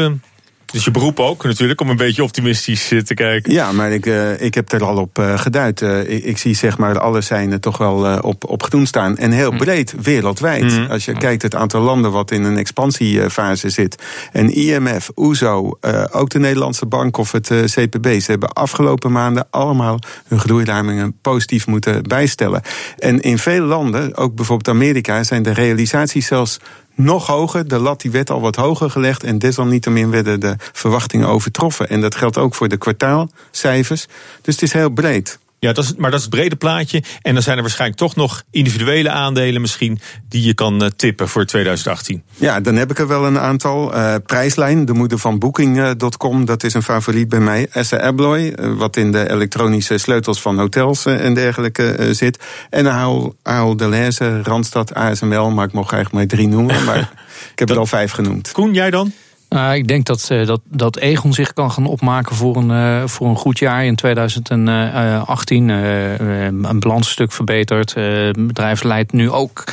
Dus 0.74 0.84
je 0.84 0.92
beroep 0.92 1.20
ook 1.20 1.44
natuurlijk 1.44 1.82
om 1.82 1.90
een 1.90 1.96
beetje 1.96 2.24
optimistisch 2.24 2.92
eh, 2.92 3.00
te 3.00 3.14
kijken. 3.14 3.54
Ja, 3.54 3.72
maar 3.72 3.92
ik, 3.92 4.06
uh, 4.06 4.42
ik 4.42 4.54
heb 4.54 4.72
er 4.72 4.84
al 4.84 4.98
op 4.98 5.20
uh, 5.20 5.38
geduid. 5.38 5.82
Ik, 5.82 6.24
ik, 6.24 6.38
zie 6.38 6.56
zeg 6.56 6.78
maar 6.78 7.00
alle 7.00 7.22
zijn 7.22 7.60
toch 7.60 7.78
wel 7.78 8.20
op, 8.22 8.50
op 8.50 8.64
gedoen 8.64 8.86
staan. 8.86 9.18
En 9.18 9.32
heel 9.32 9.52
hm. 9.52 9.58
breed, 9.58 9.96
wereldwijd. 10.02 10.64
Mm. 10.64 10.86
Als 10.86 11.06
je 11.06 11.14
kijkt 11.14 11.42
het 11.42 11.56
aantal 11.56 11.82
landen 11.82 12.12
wat 12.12 12.32
in 12.32 12.44
een 12.44 12.58
expansiefase 12.58 13.70
zit. 13.70 14.04
En 14.32 14.50
IMF, 14.50 15.10
OESO, 15.16 15.78
ook 16.12 16.30
de 16.30 16.40
Nederlandse 16.40 16.86
Bank 16.86 17.18
of 17.18 17.32
het 17.32 17.48
CPB. 17.48 18.20
Ze 18.20 18.32
hebben 18.32 18.54
afgelopen 18.54 19.12
maanden 19.12 19.48
allemaal 19.50 20.00
hun 20.28 20.40
groeiramingen 20.40 21.18
positief 21.22 21.68
moeten 21.68 22.04
bijstellen. 22.04 22.62
En 22.98 23.20
in 23.20 23.38
veel 23.38 23.66
landen, 23.66 24.18
ook 24.18 24.36
bijvoorbeeld 24.36 24.76
Amerika, 24.76 25.24
zijn 25.24 25.44
de 25.44 25.54
realisaties 25.54 26.28
zelfs 26.28 26.60
nog 26.96 27.28
hoger. 27.28 27.68
De 27.68 27.80
lat 27.80 28.02
die 28.02 28.12
werd 28.12 28.30
al 28.30 28.42
wat 28.42 28.56
hoger 28.56 28.90
gelegd. 28.90 29.24
En 29.24 29.40
desalniettemin 29.40 30.10
werden 30.10 30.40
de 30.40 30.56
verwachtingen 30.58 31.28
overtroffen. 31.28 31.90
En 31.90 32.02
dat 32.02 32.16
geldt 32.16 32.38
ook 32.38 32.56
voor 32.56 32.68
de 32.68 32.78
kwartaalcijfers. 32.78 34.08
Dus 34.42 34.54
het 34.54 34.64
is 34.64 34.74
heel 34.74 34.90
breed. 34.90 35.40
Ja, 35.64 35.74
dat 35.74 35.84
is, 35.84 35.94
maar 35.96 36.10
dat 36.12 36.20
is 36.20 36.26
het 36.26 36.36
brede 36.36 36.56
plaatje. 36.56 37.04
En 37.22 37.34
dan 37.34 37.44
zijn 37.44 37.56
er 37.56 37.62
waarschijnlijk 37.62 38.00
toch 38.00 38.16
nog 38.16 38.44
individuele 38.52 39.10
aandelen 39.10 39.62
misschien 39.62 40.00
die 40.30 40.44
je 40.44 40.54
kan 40.54 40.84
uh, 40.84 40.90
tippen 40.96 41.28
voor 41.28 41.46
2018. 41.46 42.24
Ja, 42.36 42.60
dan 42.60 42.76
heb 42.76 42.92
ik 42.92 43.00
er 43.00 43.08
wel 43.08 43.26
een 43.26 43.40
aantal. 43.40 43.96
Uh, 43.96 44.16
prijslijn, 44.26 44.86
de 44.86 44.94
moeder 44.94 45.18
van 45.18 45.40
Booking.com, 45.40 46.46
dat 46.46 46.64
is 46.64 46.74
een 46.74 46.84
favoriet 46.84 47.30
bij 47.30 47.40
mij. 47.40 47.68
Essa 47.72 48.00
Abloy, 48.00 48.54
uh, 48.60 48.78
wat 48.78 48.98
in 48.98 49.12
de 49.12 49.30
elektronische 49.30 49.98
sleutels 49.98 50.42
van 50.42 50.60
hotels 50.60 51.06
en 51.06 51.34
dergelijke 51.34 52.10
zit. 52.12 52.44
En 52.70 52.88
Ahold, 52.88 53.36
Ahold 53.42 53.80
Delhaize, 53.80 54.42
Randstad, 54.42 54.94
ASML, 54.94 55.52
maar 55.52 55.66
ik 55.66 55.74
mocht 55.74 55.92
eigenlijk 55.94 56.14
maar 56.14 56.38
drie 56.38 56.48
noemen. 56.48 56.84
Maar 56.94 57.12
ik 57.52 57.60
heb 57.60 57.70
er 57.70 57.78
al 57.78 57.86
vijf 57.86 58.12
genoemd. 58.12 58.52
Koen, 58.52 58.74
jij 58.74 58.90
dan? 58.90 59.14
Uh, 59.54 59.76
ik 59.76 59.88
denk 59.88 60.06
dat, 60.06 60.30
uh, 60.32 60.46
dat, 60.46 60.62
dat 60.64 60.98
Egon 60.98 61.34
zich 61.34 61.54
kan 61.54 61.72
gaan 61.72 61.86
opmaken 61.86 62.36
voor 62.36 62.56
een, 62.56 62.70
uh, 62.70 63.08
voor 63.08 63.28
een 63.28 63.36
goed 63.36 63.60
jaar 63.60 63.86
in 63.86 63.96
2018. 63.96 65.68
een 65.68 66.80
balansstuk 66.80 67.32
verbeterd. 67.32 67.94
het 67.94 68.48
bedrijf 68.48 68.84
leidt 68.84 69.12
nu 69.12 69.32
ook. 69.32 69.64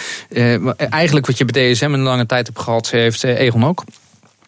eigenlijk 0.77 1.27
wat 1.27 1.39
je 1.39 1.45
bij 1.45 1.73
DSM 1.73 1.93
een 1.93 2.01
lange 2.01 2.27
tijd 2.27 2.47
hebt 2.47 2.61
gehad, 2.61 2.91
heeft 2.91 3.25
Egon 3.25 3.65
ook. 3.65 3.85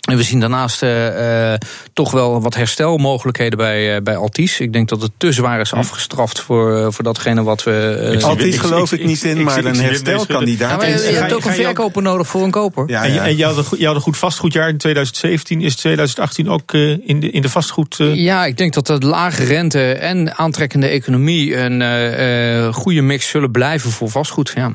En 0.03 0.17
we 0.17 0.23
zien 0.23 0.41
daarnaast 0.41 0.83
uh, 0.83 1.53
toch 1.93 2.11
wel 2.11 2.43
wat 2.43 2.55
herstelmogelijkheden 2.55 3.59
bij, 3.59 3.97
uh, 3.97 4.03
bij 4.03 4.17
Altis. 4.17 4.61
Ik 4.61 4.73
denk 4.73 4.89
dat 4.89 5.03
het 5.03 5.11
te 5.17 5.33
zwaar 5.33 5.61
is 5.61 5.73
afgestraft 5.73 6.41
voor, 6.41 6.93
voor 6.93 7.05
datgene 7.05 7.43
wat 7.43 7.63
we. 7.63 8.11
Uh, 8.17 8.25
Altis 8.25 8.59
geloof 8.59 8.93
ik, 8.93 9.01
ik, 9.01 9.07
niet 9.07 9.25
in, 9.25 9.43
maar 9.43 9.65
een 9.65 9.81
herstelkandidaat. 9.81 10.83
Ja, 10.83 10.89
je, 10.89 10.95
je 10.95 11.19
hebt 11.19 11.33
ook 11.33 11.45
een 11.45 11.53
verkoper 11.53 12.03
nodig 12.03 12.27
voor 12.27 12.43
een 12.43 12.51
koper. 12.51 12.89
Ja, 12.89 13.05
en, 13.05 13.23
en 13.23 13.37
je, 13.37 13.45
had 13.45 13.57
een, 13.57 13.79
je 13.79 13.87
had 13.87 13.95
een 13.95 14.01
goed 14.01 14.17
vastgoedjaar 14.17 14.69
in 14.69 14.77
2017. 14.77 15.61
Is 15.61 15.77
2018 15.77 16.49
ook 16.49 16.73
in, 16.73 17.21
de, 17.21 17.31
in 17.31 17.43
de 17.43 17.49
vastgoed? 17.49 17.97
Ja, 17.99 18.45
ik 18.45 18.57
denk 18.57 18.73
dat 18.73 18.87
de 18.87 18.99
lage 18.99 19.45
rente 19.45 19.93
en 19.93 20.39
aantrekkende 20.39 20.87
economie 20.87 21.57
een 21.57 22.75
goede 22.75 23.03
mix 23.03 23.29
zullen 23.29 23.51
blijven 23.51 23.91
voor 23.91 24.11
vastgoed. 24.11 24.53
Ja. 24.55 24.73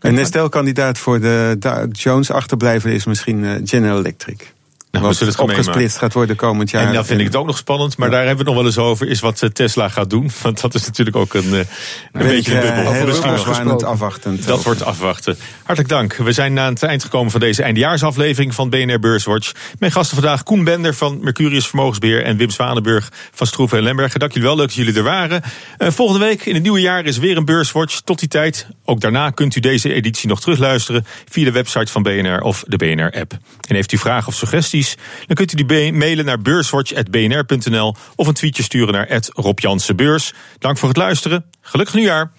Een 0.00 0.16
herstelkandidaat 0.16 0.98
voor 0.98 1.20
de 1.20 1.88
Jones 1.92 2.30
achterblijven 2.30 2.92
is 2.92 3.04
misschien 3.04 3.60
General 3.64 3.98
Electric. 3.98 4.56
Nou, 4.90 5.04
wat 5.04 5.18
het 5.18 5.38
opgesplitst 5.38 5.96
gaat 5.96 6.12
worden 6.12 6.36
komend 6.36 6.70
jaar. 6.70 6.86
En 6.86 6.92
dan 6.92 7.04
vind 7.06 7.20
ik 7.20 7.26
het 7.26 7.36
ook 7.36 7.46
nog 7.46 7.56
spannend, 7.56 7.96
maar 7.96 8.10
daar 8.10 8.26
hebben 8.26 8.44
we 8.44 8.50
het 8.50 8.50
nog 8.50 8.56
wel 8.56 8.66
eens 8.66 8.90
over, 8.90 9.08
is 9.08 9.20
wat 9.20 9.42
eh, 9.42 9.50
Tesla 9.50 9.88
gaat 9.88 10.10
doen. 10.10 10.30
Want 10.42 10.60
dat 10.60 10.74
is 10.74 10.86
natuurlijk 10.86 11.16
ook 11.16 11.34
een, 11.34 11.54
eh, 11.54 11.58
een 11.58 11.66
beetje 12.12 12.54
een 12.54 12.60
bubbel. 12.60 12.92
Heel 12.92 13.06
misschien 13.06 13.64
nog 13.64 13.84
afwachten. 13.84 14.40
Dat 14.46 14.62
wordt 14.62 14.82
afwachten. 14.82 15.38
Hartelijk 15.62 15.88
dank. 15.88 16.14
We 16.14 16.32
zijn 16.32 16.58
aan 16.58 16.72
het 16.72 16.82
eind 16.82 17.02
gekomen 17.02 17.30
van 17.30 17.40
deze 17.40 17.62
eindejaarsaflevering 17.62 18.54
van 18.54 18.70
BNR 18.70 18.98
Beurswatch. 18.98 19.52
Mijn 19.78 19.92
gasten 19.92 20.16
vandaag 20.16 20.42
Koen 20.42 20.64
Bender 20.64 20.94
van 20.94 21.20
Mercurius 21.22 21.66
Vermogensbeheer 21.66 22.24
en 22.24 22.36
Wim 22.36 22.50
Zwanenburg 22.50 23.12
van 23.32 23.46
Stroeven 23.46 23.78
en 23.78 23.84
Lembergen. 23.84 24.20
Dank 24.20 24.32
jullie 24.32 24.48
wel, 24.48 24.56
leuk 24.56 24.66
dat 24.66 24.76
jullie 24.76 24.94
er 24.94 25.02
waren. 25.02 25.42
Uh, 25.78 25.90
volgende 25.90 26.24
week 26.26 26.46
in 26.46 26.54
het 26.54 26.62
nieuwe 26.62 26.80
jaar 26.80 27.04
is 27.04 27.18
weer 27.18 27.36
een 27.36 27.44
Beurswatch. 27.44 28.00
Tot 28.00 28.18
die 28.18 28.28
tijd, 28.28 28.66
ook 28.84 29.00
daarna 29.00 29.30
kunt 29.30 29.56
u 29.56 29.60
deze 29.60 29.92
editie 29.92 30.28
nog 30.28 30.40
terugluisteren 30.40 31.06
via 31.28 31.44
de 31.44 31.52
website 31.52 31.92
van 31.92 32.02
BNR 32.02 32.40
of 32.40 32.64
de 32.66 32.76
BNR-app. 32.76 33.32
En 33.68 33.74
heeft 33.74 33.92
u 33.92 33.98
vragen 33.98 34.28
of 34.28 34.34
suggesties? 34.34 34.77
Dan 35.26 35.36
kunt 35.36 35.52
u 35.52 35.64
die 35.64 35.92
mailen 35.92 36.24
naar 36.24 36.40
beurswatch.bnr.nl 36.40 37.96
of 38.14 38.26
een 38.26 38.34
tweetje 38.34 38.62
sturen 38.62 38.92
naar 38.94 39.06
Rob 39.32 39.58
Dank 40.58 40.78
voor 40.78 40.88
het 40.88 40.96
luisteren. 40.96 41.44
Gelukkig 41.60 41.94
nieuwjaar. 41.94 42.32